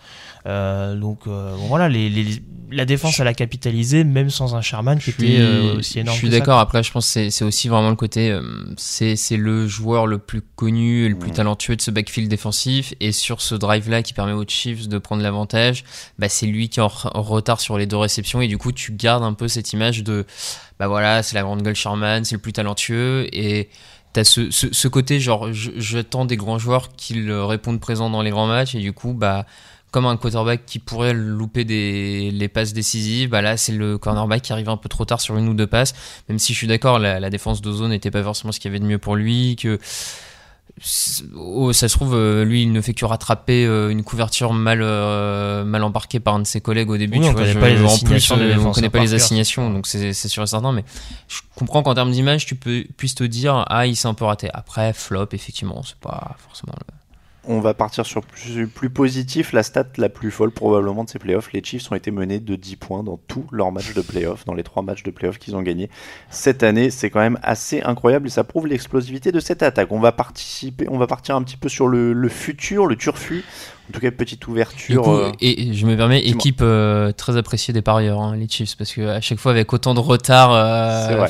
[0.44, 2.42] Donc voilà, les, les,
[2.74, 6.16] la défense, elle a capitalisé, même sans un Sherman qui était euh, aussi énorme.
[6.16, 6.58] Je suis d'accord.
[6.58, 8.30] Après, je pense que c'est aussi vraiment le côté.
[8.30, 8.42] Euh,
[8.76, 12.94] c'est le joueur le plus connu et le plus talentueux de ce backfield défensif.
[13.00, 15.84] Et sur ce drive-là qui permet aux Chiefs de prendre l'avantage,
[16.18, 16.88] bah, c'est lui qui est en,
[17.22, 18.40] retard sur les deux réceptions.
[18.40, 20.26] Et du coup, tu gardes un peu cette image de.
[20.78, 23.28] Bah voilà, c'est la grande gueule Sherman, c'est le plus talentueux.
[23.32, 23.68] Et
[24.12, 28.30] t'as ce, ce, ce, côté, genre, j'attends des grands joueurs qui répondent présents dans les
[28.30, 28.74] grands matchs.
[28.74, 29.46] Et du coup, bah
[29.94, 34.42] comme un quarterback qui pourrait louper des, les passes décisives, bah là c'est le cornerback
[34.42, 35.94] qui arrive un peu trop tard sur une ou deux passes,
[36.28, 38.80] même si je suis d'accord, la, défense d'Ozone n'était pas forcément ce qu'il y avait
[38.80, 39.78] de mieux pour lui, que
[41.36, 44.80] oh, ça se trouve, euh, lui il ne fait que rattraper euh, une couverture mal,
[44.82, 47.18] euh, mal embarquée par un de ses collègues au début.
[47.18, 50.42] on ne connaît pas les en plus, on connaît pas les assignations, donc c'est sûr
[50.42, 50.84] et certain, mais
[51.28, 54.24] je comprends qu'en termes d'image, tu peux, puisses te dire, ah il s'est un peu
[54.24, 54.48] raté.
[54.54, 57.03] Après, flop, effectivement, c'est pas forcément le
[57.46, 59.52] on va partir sur plus, plus, positif.
[59.52, 62.56] La stat la plus folle probablement de ces playoffs, les Chiefs ont été menés de
[62.56, 65.56] 10 points dans tous leurs matchs de playoffs, dans les trois matchs de playoffs qu'ils
[65.56, 65.90] ont gagnés
[66.30, 66.90] cette année.
[66.90, 69.92] C'est quand même assez incroyable et ça prouve l'explosivité de cette attaque.
[69.92, 73.44] On va participer, on va partir un petit peu sur le, futur, le turfu.
[73.88, 75.08] En tout cas, petite ouverture.
[75.08, 78.94] Euh, et je me permets, équipe euh, très appréciée des parieurs, hein, les Chiefs, parce
[78.94, 81.26] qu'à chaque fois avec autant de retard, euh,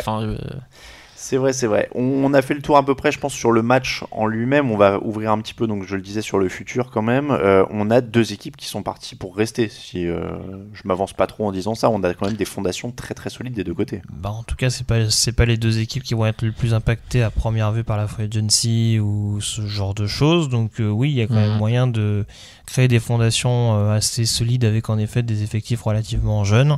[1.25, 1.89] c'est vrai, c'est vrai.
[1.95, 4.71] On, a fait le tour à peu près, je pense, sur le match en lui-même.
[4.71, 7.31] On va ouvrir un petit peu, donc je le disais, sur le futur quand même.
[7.31, 9.71] Euh, on a deux équipes qui sont parties pour rester.
[9.71, 10.37] Si euh,
[10.75, 13.31] je m'avance pas trop en disant ça, on a quand même des fondations très très
[13.31, 14.03] solides des deux côtés.
[14.13, 16.53] Bah, en tout cas, c'est pas c'est pas les deux équipes qui vont être le
[16.53, 20.51] plus impactées à première vue par la free agency ou ce genre de choses.
[20.51, 21.59] Donc euh, oui, il y a quand même mhm.
[21.59, 22.27] moyen de
[22.67, 26.77] créer des fondations assez solides avec en effet des effectifs relativement jeunes.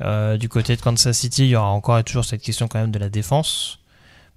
[0.00, 2.80] Euh, du côté de Kansas City, il y aura encore et toujours cette question quand
[2.80, 3.78] même de la défense.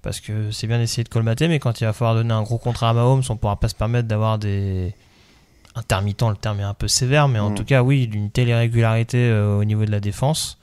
[0.02, 2.58] Parce que c'est bien d'essayer de colmater, mais quand il va falloir donner un gros
[2.58, 4.94] contrat à Mahomes, on ne pourra pas se permettre d'avoir des
[5.74, 7.54] intermittents, le terme est un peu sévère, mais en mm.
[7.54, 10.58] tout cas, oui, d'une telle irrégularité euh, au niveau de la défense.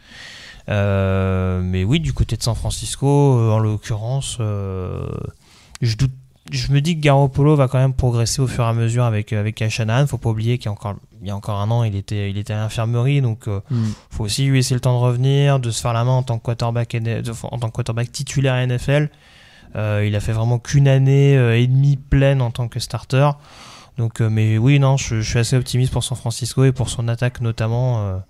[0.69, 6.13] Euh, mais oui, du côté de San Francisco, en l'occurrence, je doute
[6.51, 9.34] je me dis que Garoppolo va quand même progresser au fur et à mesure avec
[9.34, 11.84] avec ne Faut pas oublier qu'il y a encore il y a encore un an,
[11.84, 13.86] il était il était à l'infirmerie, donc euh, mm.
[14.12, 16.38] faut aussi lui laisser le temps de revenir, de se faire la main en tant
[16.38, 16.95] que quarterback
[17.43, 19.10] en tant que quarterback titulaire NFL.
[19.75, 23.31] Euh, il a fait vraiment qu'une année euh, et demie pleine en tant que starter.
[23.97, 27.08] Donc, mais oui, non, je, je, suis assez optimiste pour San Francisco et pour son
[27.08, 28.21] attaque notamment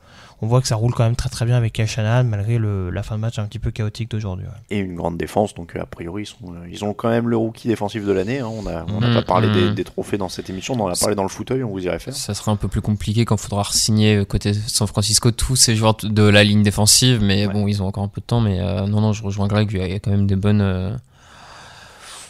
[0.42, 3.16] on voit que ça roule quand même très très bien avec Kashana malgré la fin
[3.16, 4.46] de match un petit peu chaotique d'aujourd'hui.
[4.70, 7.68] Et une grande défense, donc a priori ils, sont, ils ont quand même le rookie
[7.68, 8.40] défensif de l'année.
[8.40, 8.50] Hein.
[8.50, 9.74] On n'a mm, pas parlé mm.
[9.74, 12.00] des, trophées dans cette émission, on en a parlé dans le fauteuil, on vous irait
[12.00, 12.14] faire.
[12.14, 15.56] Ça sera un peu plus compliqué quand il faudra signer euh, côté San Francisco tous
[15.56, 18.42] ces joueurs de la ligne défensive, mais bon, ils ont encore un peu de temps.
[18.42, 20.62] Mais euh, non, non, je rejoins Greg, il y a quand même des bonnes.
[20.62, 20.96] Euh,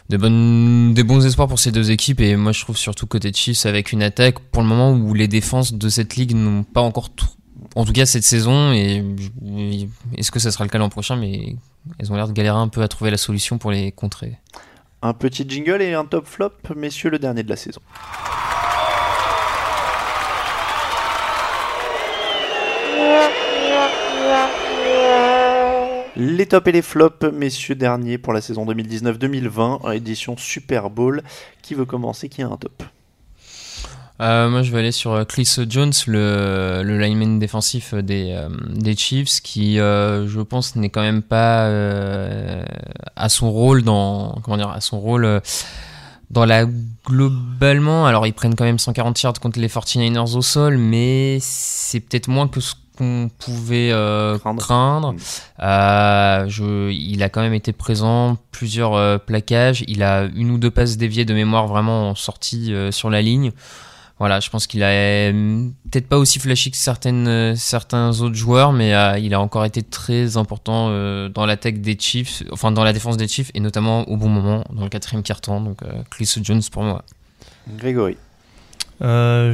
[0.08, 3.34] des, bonnes, des bons espoirs pour ces deux équipes et moi je trouve surtout côté
[3.34, 6.82] Chiefs avec une attaque pour le moment où les défenses de cette ligue n'ont pas
[6.82, 7.26] encore tout
[7.76, 9.04] en tout cas cette saison, et
[10.18, 11.56] est-ce que ça sera le cas l'an prochain, mais
[12.00, 14.38] elles ont l'air de galérer un peu à trouver la solution pour les contrer.
[15.02, 17.82] Un petit jingle et un top flop, messieurs, le dernier de la saison.
[26.18, 31.22] Les tops et les flops, messieurs derniers, pour la saison 2019-2020, édition Super Bowl.
[31.62, 32.30] Qui veut commencer?
[32.30, 32.84] Qui a un top?
[34.22, 38.48] Euh, moi, je vais aller sur euh, Chris Jones, le, le lineman défensif des, euh,
[38.70, 41.70] des Chiefs, qui, je pense, n'est quand même pas
[43.16, 45.42] à son rôle dans comment dire, à son rôle
[46.32, 46.66] dans la
[47.06, 48.06] globalement.
[48.06, 52.30] Alors, ils prennent quand même 140 yards contre les 49ers au sol, mais c'est peut-être
[52.30, 53.90] moins que ce qu'on pouvait
[54.58, 55.12] craindre.
[55.12, 55.18] Mm.
[56.48, 59.84] je, il a quand même été présent, plusieurs plaquages.
[59.90, 63.52] Il a une ou deux passes déviées de mémoire vraiment sorties sur la ligne.
[64.18, 68.36] Voilà, je pense qu'il a euh, peut-être pas aussi flashy que certaines, euh, certains autres
[68.36, 70.90] joueurs, mais euh, il a encore été très important
[71.30, 74.64] dans l'attaque des Chiefs, enfin dans la défense des Chiefs, et notamment au bon moment,
[74.72, 75.60] dans le quatrième quart-temps.
[75.60, 77.04] Donc Chris Jones pour moi.
[77.78, 78.16] Grégory.
[79.02, 79.54] je,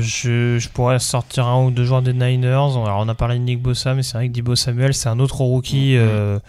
[0.60, 2.78] je, pourrais sortir un ou deux joueurs des Niners.
[2.78, 5.20] Alors on a parlé de Nick Bossa, mais c'est vrai que Dibo Samuel, c'est un
[5.20, 6.40] autre rookie mm-hmm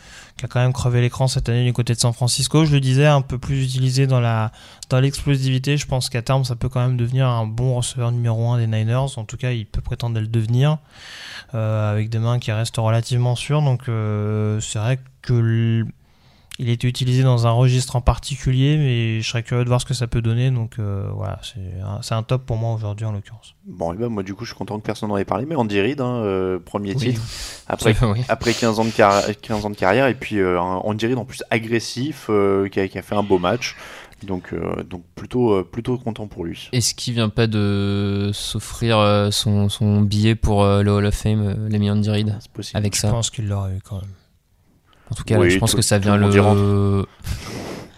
[0.42, 2.64] qui a quand même crevé l'écran cette année du côté de San Francisco.
[2.64, 4.50] Je le disais, un peu plus utilisé dans la
[4.90, 5.76] dans l'explosivité.
[5.76, 8.66] Je pense qu'à terme, ça peut quand même devenir un bon receveur numéro 1 des
[8.66, 9.16] Niners.
[9.16, 10.78] En tout cas, il peut prétendre le devenir
[11.54, 13.62] euh, avec des mains qui restent relativement sûres.
[13.62, 15.86] Donc, euh, c'est vrai que
[16.58, 19.80] il a été utilisé dans un registre en particulier, mais je serais curieux de voir
[19.80, 20.50] ce que ça peut donner.
[20.50, 21.40] Donc euh, voilà,
[22.02, 23.54] c'est un, top pour moi aujourd'hui en l'occurrence.
[23.66, 25.56] Bon, et ben moi du coup, je suis content que personne n'en ait parlé, mais
[25.56, 27.22] Andy Reid, hein, euh, premier titre,
[27.68, 27.94] après,
[28.28, 28.90] après 15, ans de
[29.32, 32.26] 15 ans de carrière, et puis euh, Andy Reid en plus agressif,
[32.70, 33.76] qui a, qui, a, fait un beau match.
[34.22, 34.54] Donc,
[34.88, 36.68] donc plutôt, plutôt content pour lui.
[36.72, 41.90] Est-ce qu'il vient pas de s'offrir son, son, billet pour le Hall of Fame, l'ami
[41.90, 42.38] Andy Reid?
[42.74, 44.10] Avec ça Je pense qu'il l'aurait eu quand même.
[45.12, 47.06] En tout cas, je pense que ça vient le.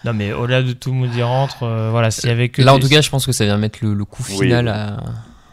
[0.03, 2.61] Non, mais au-delà de tout le monde y rentre, euh, voilà, s'il y avait que.
[2.61, 4.97] Là, en tout cas, je pense que ça vient mettre le, coup final à.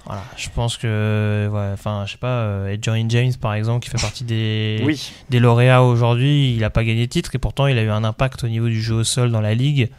[0.05, 4.25] Voilà, je pense que, enfin, je sais pas, euh, James, par exemple, qui fait partie
[4.25, 4.85] des,
[5.31, 8.03] des lauréats aujourd'hui, il n'a pas gagné de titre et pourtant il a eu un
[8.03, 9.90] impact au niveau du jeu au sol dans la ligue.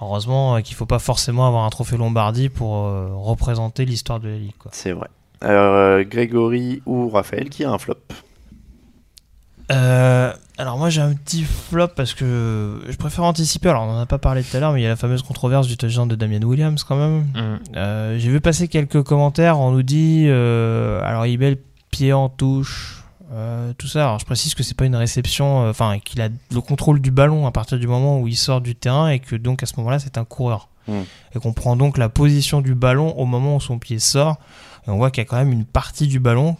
[0.00, 4.20] Heureusement euh, qu'il ne faut pas forcément avoir un trophée Lombardie pour euh, représenter l'histoire
[4.20, 4.54] de la ligue.
[4.70, 5.08] C'est vrai.
[5.40, 7.96] Alors, Grégory ou Raphaël, qui a un flop?
[9.70, 13.68] Euh, alors moi j'ai un petit flop parce que je préfère anticiper.
[13.68, 15.22] Alors on en a pas parlé tout à l'heure, mais il y a la fameuse
[15.22, 17.26] controverse du touchdown de Damien Williams quand même.
[17.34, 17.58] Mm.
[17.76, 19.58] Euh, j'ai vu passer quelques commentaires.
[19.58, 21.58] On nous dit euh, alors il met le
[21.90, 23.04] pied en touche,
[23.78, 24.04] tout ça.
[24.04, 27.46] Alors je précise que c'est pas une réception, enfin qu'il a le contrôle du ballon
[27.46, 29.98] à partir du moment où il sort du terrain et que donc à ce moment-là
[29.98, 31.00] c'est un coureur mm.
[31.34, 34.36] et qu'on prend donc la position du ballon au moment où son pied sort.
[34.86, 36.56] Et on voit qu'il y a quand même une partie du ballon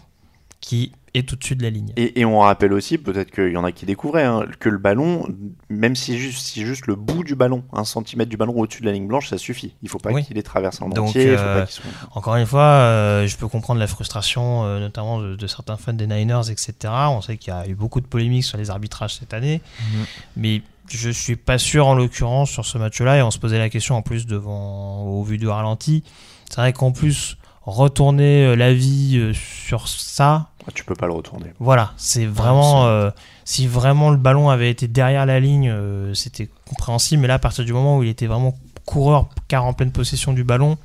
[0.60, 1.92] qui est au-dessus de la ligne.
[1.96, 5.26] Et, on rappelle aussi, peut-être qu'il y en a qui découvraient, hein, que le ballon,
[5.68, 8.86] même si juste, si juste le bout du ballon, un centimètre du ballon au-dessus de
[8.86, 9.74] la ligne blanche, ça suffit.
[9.82, 11.34] Il ne faut pas qu'il les traverse en entier.
[11.36, 11.66] Euh,
[12.14, 16.06] encore une fois, euh, je peux comprendre la frustration, euh, notamment de, certains fans des
[16.06, 16.74] Niners, etc.
[17.08, 19.60] On sait qu'il y a eu beaucoup de polémiques sur les arbitrages cette année,
[19.92, 20.04] mhm.
[20.36, 23.68] mais je suis pas sûr en l'occurrence sur ce match-là, et on se posait la
[23.68, 26.04] question en plus devant, au vu du ralenti.
[26.48, 31.52] C'est vrai qu'en plus, retourner la vie sur ça, tu peux pas le retourner.
[31.58, 32.86] Voilà, c'est vraiment.
[32.86, 33.10] Euh,
[33.44, 37.22] si vraiment le ballon avait été derrière la ligne, euh, c'était compréhensible.
[37.22, 40.32] Mais là, à partir du moment où il était vraiment coureur, car en pleine possession
[40.32, 40.76] du ballon,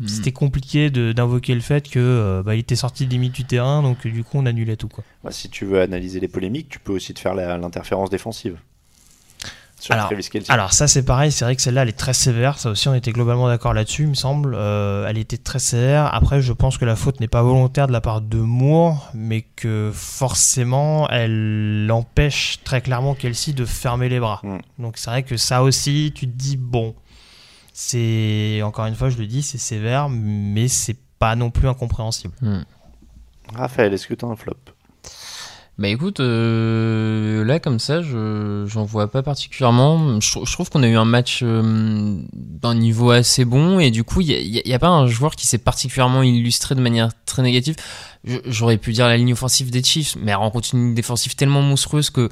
[0.00, 0.08] hmm.
[0.08, 3.82] c'était compliqué d'invoquer le fait que euh, bah, il était sorti de limite du terrain,
[3.82, 4.88] donc du coup on annulait tout.
[4.88, 5.04] Quoi.
[5.24, 8.58] Bah, si tu veux analyser les polémiques, tu peux aussi te faire l'interférence défensive
[10.48, 12.94] alors, ça c'est pareil, c'est vrai que celle-là elle est très sévère, ça aussi on
[12.94, 16.78] était globalement d'accord là-dessus il me semble, euh, elle était très sévère, après je pense
[16.78, 21.88] que la faute n'est pas volontaire de la part de Moore, mais que forcément elle
[21.92, 24.40] empêche très clairement Kelsey de fermer les bras.
[24.42, 24.58] Mm.
[24.78, 26.94] Donc c'est vrai que ça aussi tu te dis bon,
[27.72, 32.34] c'est encore une fois je le dis, c'est sévère, mais c'est pas non plus incompréhensible.
[32.40, 32.62] Mm.
[33.54, 34.56] Raphaël, est-ce que tu as un flop?
[35.78, 40.18] Bah écoute, euh, là comme ça, je j'en vois pas particulièrement.
[40.20, 44.20] Je, trouve qu'on a eu un match euh, d'un niveau assez bon et du coup,
[44.20, 47.76] il n'y a, a, pas un joueur qui s'est particulièrement illustré de manière très négative.
[48.24, 52.10] J'aurais pu dire la ligne offensive des Chiefs, mais elle rencontre une défensive tellement monstrueuse
[52.10, 52.28] que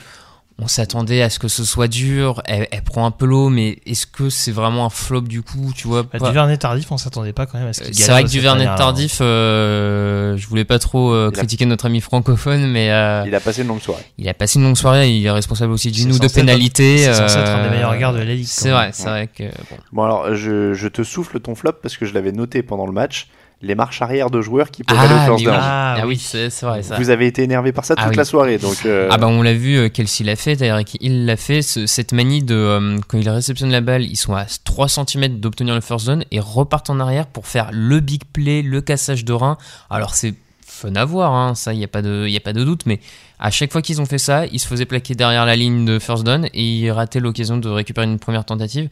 [0.59, 2.43] on s'attendait à ce que ce soit dur.
[2.47, 5.87] Elle, prend un peu l'eau, mais est-ce que c'est vraiment un flop du coup Tu
[5.87, 8.29] vois bah, Duvernay tardif, on s'attendait pas quand même à ce qu'il C'est vrai que
[8.29, 13.35] Duvernay tardif, euh, je voulais pas trop euh, critiquer notre ami francophone, mais euh, il
[13.35, 14.03] a passé une longue soirée.
[14.17, 15.11] Il a passé une longue soirée.
[15.11, 16.99] Il est responsable aussi d'une ou deux pénalités.
[16.99, 18.47] C'est censé être un des meilleurs gardes de la ligue.
[18.47, 19.45] C'est vrai, c'est vrai que.
[19.45, 19.77] Bon.
[19.93, 22.93] bon alors, je, je te souffle ton flop parce que je l'avais noté pendant le
[22.93, 23.29] match
[23.63, 25.57] les marches arrière de joueurs qui peuvent aller au first down.
[25.59, 26.97] Ah, oui, c'est vrai ça.
[26.97, 28.59] Vous avez été énervé par ça ah toute la soirée.
[28.59, 31.63] Donc, euh, Ah bah on l'a vu, euh, Kelsey l'a fait, d'ailleurs il l'a fait,
[31.63, 35.75] cette manie de euh, quand il réceptionne la balle, ils sont à 3 cm d'obtenir
[35.75, 39.33] le first down et repartent en arrière pour faire le big play, le cassage de
[39.33, 39.57] rein.
[39.89, 40.35] Alors c'est
[40.67, 43.01] fun à voir, hein, ça, il n'y a, pas de- a pas de doute, mais
[43.39, 45.99] à chaque fois qu'ils ont fait ça, ils se faisaient plaquer derrière la ligne de
[45.99, 48.89] first down et ils rataient l'occasion de récupérer une première tentative.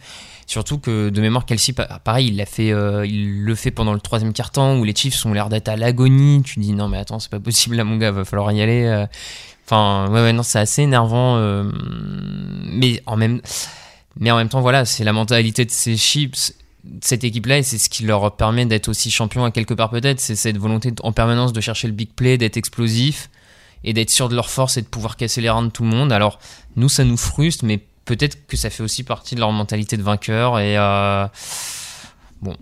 [0.47, 4.01] Surtout que de mémoire, Kelsey, pa- pareil, il, fait, euh, il le fait pendant le
[4.01, 6.43] troisième quart-temps où les Chiefs ont l'air d'être à l'agonie.
[6.45, 8.85] Tu dis non, mais attends, c'est pas possible là, mon gars, va falloir y aller.
[8.85, 9.07] euh.
[9.67, 11.37] Enfin, ouais, non, c'est assez énervant.
[11.39, 11.65] euh,
[12.67, 13.41] mais, en même,
[14.21, 16.53] mais en même temps, voilà, c'est la mentalité de ces Chiefs
[17.03, 20.21] cette équipe-là, et c'est ce qui leur permet d'être aussi champion à quelque part peut-être,
[20.21, 23.31] c'est cette volonté en permanence de chercher le big play, d'être explosif,
[23.85, 25.91] et d'être sûr de leur force et de pouvoir casser les reins de tout le
[25.91, 26.13] monde.
[26.13, 26.39] Alors,
[26.77, 30.03] nous, ça nous frustre, mais peut-être que ça fait aussi partie de leur mentalité de
[30.03, 30.79] vainqueur, et...
[30.79, 31.27] euh,
[32.43, 32.57] Bon.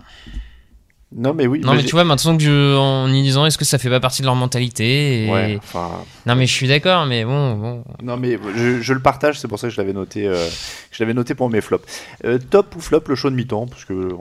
[1.15, 1.61] Non, mais oui.
[1.61, 4.01] Non, mais tu vois, maintenant que je, en y disant, est-ce que ça fait pas
[4.01, 5.31] partie de leur mentalité et...
[5.31, 5.91] Ouais, enfin.
[6.27, 7.85] Non, mais je suis d'accord, mais bon, bon.
[8.03, 10.97] Non, mais je, je le partage, c'est pour ça que je l'avais noté, euh, que
[10.97, 11.85] je l'avais noté pour mes flops.
[12.25, 14.17] Euh, top ou flop le show de mi-temps, parce que euh,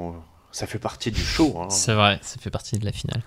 [0.52, 1.58] ça fait partie du show.
[1.62, 1.68] hein.
[1.70, 3.22] C'est vrai, ça fait partie de la finale.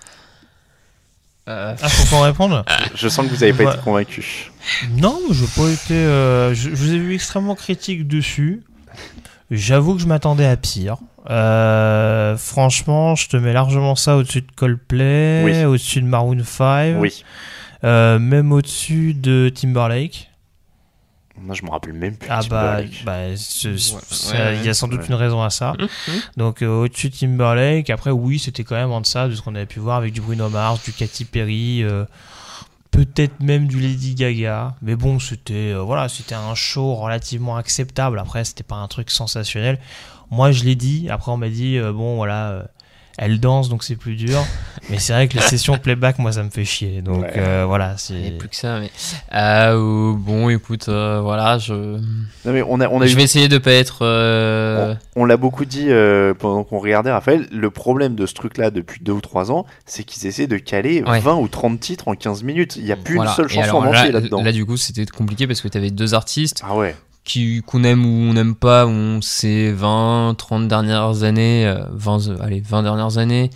[1.49, 3.73] Euh, Ah, faut qu'on réponde Je sens que vous n'avez pas Ouais.
[3.75, 4.51] été convaincu.
[4.97, 5.95] Non, je n'ai pas été.
[5.95, 8.62] euh, je, je vous ai vu extrêmement critique dessus.
[9.51, 10.97] J'avoue que je m'attendais à pire.
[11.31, 15.65] Euh, franchement, je te mets largement ça au-dessus de Coldplay, Oui.
[15.65, 17.25] au-dessus de Maroon 5, Oui.
[17.85, 20.31] euh, même au-dessus de Timberlake.
[21.41, 22.29] Moi, je me rappelle même plus.
[22.31, 23.03] Ah de bah, Timberlake.
[23.05, 23.35] bah, Ouais,
[24.39, 25.07] ouais, il y a sans doute ouais.
[25.09, 25.73] une raison à ça.
[25.79, 25.89] hum.
[26.37, 29.55] Donc euh, au-dessus de Timberlake, après oui, c'était quand même en deçà de ce qu'on
[29.55, 32.05] avait pu voir avec du Bruno Mars, du Katy Perry, euh,
[32.95, 34.77] peut-être même du Lady Gaga.
[34.81, 38.21] Mais bon, c'était euh, voilà, c'était un show relativement acceptable.
[38.21, 39.81] Après, c'était pas un truc sensationnel.
[40.31, 41.09] Moi, je l'ai dit.
[41.11, 42.63] Après, on m'a dit euh, bon voilà, euh,
[43.19, 44.39] elle danse donc c'est plus dur.
[44.91, 47.01] Mais c'est vrai que les sessions playback, moi, ça me fait chier.
[47.01, 47.33] Donc Ouais.
[47.39, 48.91] euh, voilà, Il n'y c'est a plus que ça, mais.
[49.35, 51.73] Euh, euh, bon, écoute, euh, voilà, je.
[51.73, 51.99] Non,
[52.53, 54.01] mais on a, on a je eu- vais essayer de pas être.
[54.03, 57.47] euh, On, on l'a beaucoup dit euh, pendant qu'on regardait Raphaël.
[57.51, 61.03] Le problème de ce truc-là depuis deux ou trois ans, c'est qu'ils essaient de caler
[61.07, 61.21] Ouais.
[61.21, 62.77] 20 ou 30 titres en 15 minutes.
[62.77, 63.31] Il n'y a plus voilà.
[63.31, 64.43] une seule chanson en entier là, là-dedans.
[64.43, 66.95] là, du coup, c'était compliqué parce que tu avais deux artistes Ah ouais.
[67.25, 72.29] Qui qu'on aime ou on n'aime pas, on ces 20, 30 dernières années, euh, 20,
[72.29, 73.51] euh, allez, 20 dernières années,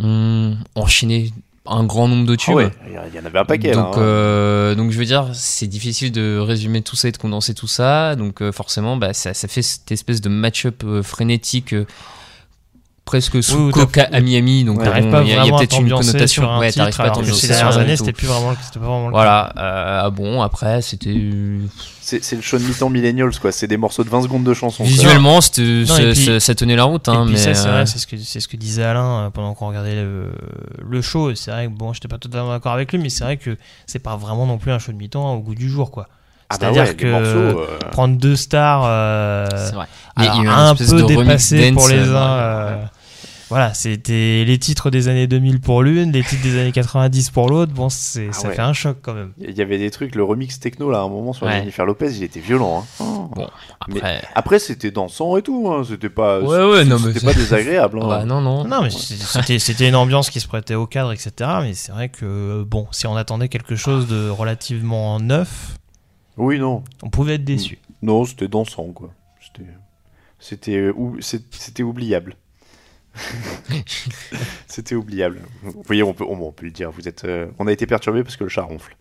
[0.00, 1.32] ont enchaîné
[1.68, 2.54] un grand nombre de Ah tubes.
[2.54, 2.70] ouais.
[2.86, 3.72] Il y, en avait un paquet.
[3.72, 4.00] donc, hein.
[4.00, 7.66] euh, donc je veux dire, c'est difficile de résumer tout ça et de condenser tout
[7.66, 8.16] ça.
[8.16, 11.86] Donc euh, forcément, bah, ça, ça fait cette espèce de match-up euh, frénétique, euh,
[13.08, 14.64] presque sous Oui, Coca à Miami.
[14.64, 16.42] Donc Ouais, il y a, peut-être une connotation.
[16.42, 19.06] sur un ouais, t'arrives titre, pas ces sur dernières années, c'était plus vraiment, pas vraiment
[19.08, 19.18] le cas.
[19.18, 19.52] Voilà.
[19.56, 21.14] euh, ah bon, après, c'était
[22.00, 23.50] C'est le show de mi-temps Millennials, quoi.
[23.52, 24.82] C'est des morceaux de 20 secondes de chansons.
[24.82, 24.86] quoi.
[24.86, 27.08] visuellement, ça, puis- ça- ça tenait la route.
[27.08, 29.68] Hein, mais c'est euh, c'est ce, que, c'est ce que disait Alain euh, pendant qu'on
[29.68, 30.30] regardait le,
[30.86, 31.34] le show.
[31.34, 33.56] C'est vrai que bon, j'étais pas totalement d'accord avec lui, mais c'est vrai que
[33.86, 36.06] c'est pas vraiment non plus un show de mi-temps au goût du jour, quoi.
[36.50, 37.60] Ah bah C'est-à-dire ouais, que morceaux.
[37.60, 39.84] euh, prendre deux stars euh, c'est vrai.
[40.16, 42.14] Il y a- alors, il y a eu un peu de dépassés pour les uns.
[42.16, 42.76] euh,
[43.48, 47.48] voilà, c'était les titres des années 2000 pour l'une, les titres des années 90 pour
[47.48, 47.72] l'autre.
[47.72, 48.54] Bon, c'est, Ah ça ouais.
[48.54, 49.32] fait un choc quand même.
[49.40, 51.58] Il y avait des trucs, le remix techno là à un moment sur Ouais.
[51.58, 52.84] Jennifer Lopez, il était violent.
[53.00, 53.04] hein.
[53.04, 53.30] Oh.
[53.34, 53.46] Bon,
[53.88, 54.22] Mais après.
[54.34, 55.82] Après, c'était dansant et tout, hein.
[55.88, 58.00] c'était pas, Ouais, ouais, non, mais c'était c'est- pas désagréable.
[58.02, 58.08] hein.
[58.08, 58.64] Bah, non, non.
[58.64, 61.32] Non, mais c'était, c'était une ambiance qui se prêtait au cadre, etc.
[61.62, 65.76] Mais c'est vrai que, bon, si on attendait quelque chose de relativement neuf,
[66.36, 67.78] Oui, non, on pouvait être déçu.
[68.02, 69.10] non, c'était dansant quoi.
[69.40, 69.62] C'était,
[70.38, 70.90] c'était,
[71.50, 72.36] c'était oubliable.
[74.66, 75.40] c'était oubliable.
[75.62, 76.90] Vous voyez, on peut, on, on peut le dire.
[76.90, 78.96] Vous êtes, euh, on a été perturbé parce que le chat ronfle.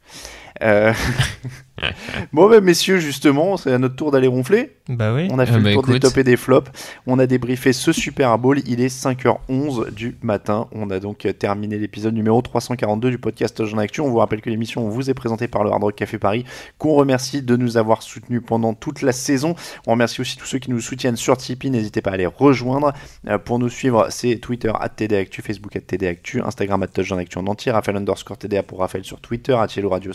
[0.62, 0.94] Euh,
[2.34, 4.78] bon, bah, messieurs, justement, c'est à notre tour d'aller ronfler.
[4.90, 5.28] Bah oui.
[5.32, 6.72] On a fait Ah le bah, tour des tops et des flops.
[7.06, 8.60] On a débriefé ce Super Bowl.
[8.66, 10.68] Il est 5h11 du matin.
[10.72, 14.02] On a donc euh, terminé l'épisode numéro 342 du podcast Jean Actu.
[14.02, 16.46] On vous rappelle que l'émission vous est présentée par le Hard Rock Café Paris,
[16.78, 19.56] qu'on remercie de nous avoir soutenus pendant toute la saison.
[19.86, 21.70] On remercie aussi tous ceux qui nous soutiennent sur Tipeee.
[21.70, 22.94] N'hésitez pas à les rejoindre.
[23.28, 27.38] Euh, pour nous suivre, c'est Twitter at TDActu, Facebook at TDActu, Instagram at Jean Actu
[27.38, 30.12] en entier, Raphaël underscore TDA pour Raphaël sur Twitter, at Radio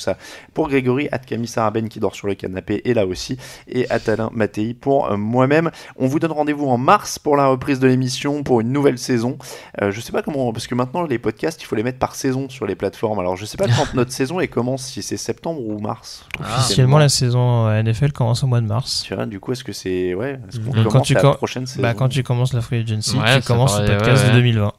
[0.54, 3.36] pour Grégory, at Camille Saraben qui dort sur le canapé et là aussi,
[3.68, 5.70] et at Alain Mattei pour euh, moi-même.
[5.96, 9.36] On vous donne rendez-vous en mars pour la reprise de l'émission, pour une nouvelle saison.
[9.80, 12.14] Euh, je sais pas comment, parce que maintenant les podcasts, il faut les mettre par
[12.14, 13.18] saison sur les plateformes.
[13.18, 16.26] Alors je sais pas quand notre saison elle commence, si c'est septembre ou mars.
[16.40, 19.02] Officiellement, la saison euh, NFL commence au mois de mars.
[19.06, 20.14] Tu vois, du coup, est-ce que c'est.
[20.14, 22.52] Ouais, est-ce qu'on Donc, commence quand tu la com- prochaine saison Bah, quand tu commences
[22.54, 24.40] la Free Agency, Ouais, tu commences le podcast ouais, de ouais.
[24.40, 24.72] 2020.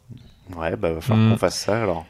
[0.57, 1.31] Ouais, bah va falloir Mm.
[1.31, 2.05] qu'on fasse ça alors.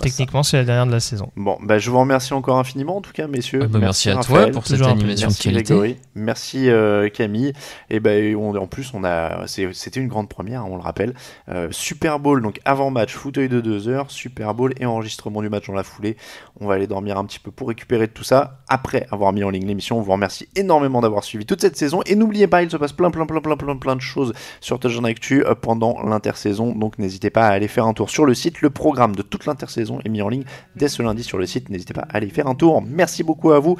[0.00, 1.30] Techniquement, c'est la dernière de la saison.
[1.36, 3.60] Bon, bah, je vous remercie encore infiniment en tout cas, messieurs.
[3.64, 5.62] Ah bah, merci à toi pour cette animation de Merci qualité.
[5.74, 7.52] Grégory, merci euh, Camille.
[7.90, 11.14] Et ben on- en plus on a, c'était une grande première, hein, on le rappelle.
[11.48, 15.48] Euh, Super Bowl donc avant match, fauteuil de 2 heures, Super Bowl et enregistrement du
[15.48, 16.16] match dans la foulée.
[16.60, 19.44] On va aller dormir un petit peu pour récupérer de tout ça après avoir mis
[19.44, 19.98] en ligne l'émission.
[19.98, 22.92] On vous remercie énormément d'avoir suivi toute cette saison et n'oubliez pas, il se passe
[22.92, 26.74] plein plein plein plein plein plein de choses sur Touchdown Actu euh, pendant l'intersaison.
[26.74, 28.60] Donc n'hésitez pas à aller faire un tour sur le site.
[28.60, 30.44] Le programme de toute l'intersaison est mis en ligne
[30.76, 31.68] dès ce lundi sur le site.
[31.70, 32.82] N'hésitez pas à aller faire un tour.
[32.82, 33.76] Merci beaucoup à vous.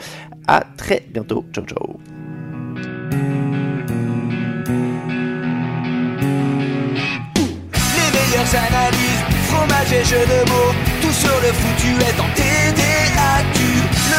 [0.47, 1.45] À très bientôt.
[1.53, 1.99] Ciao ciao.
[8.43, 12.92] Les analyses, fromage et de mots, tout foutu est en TDAQ.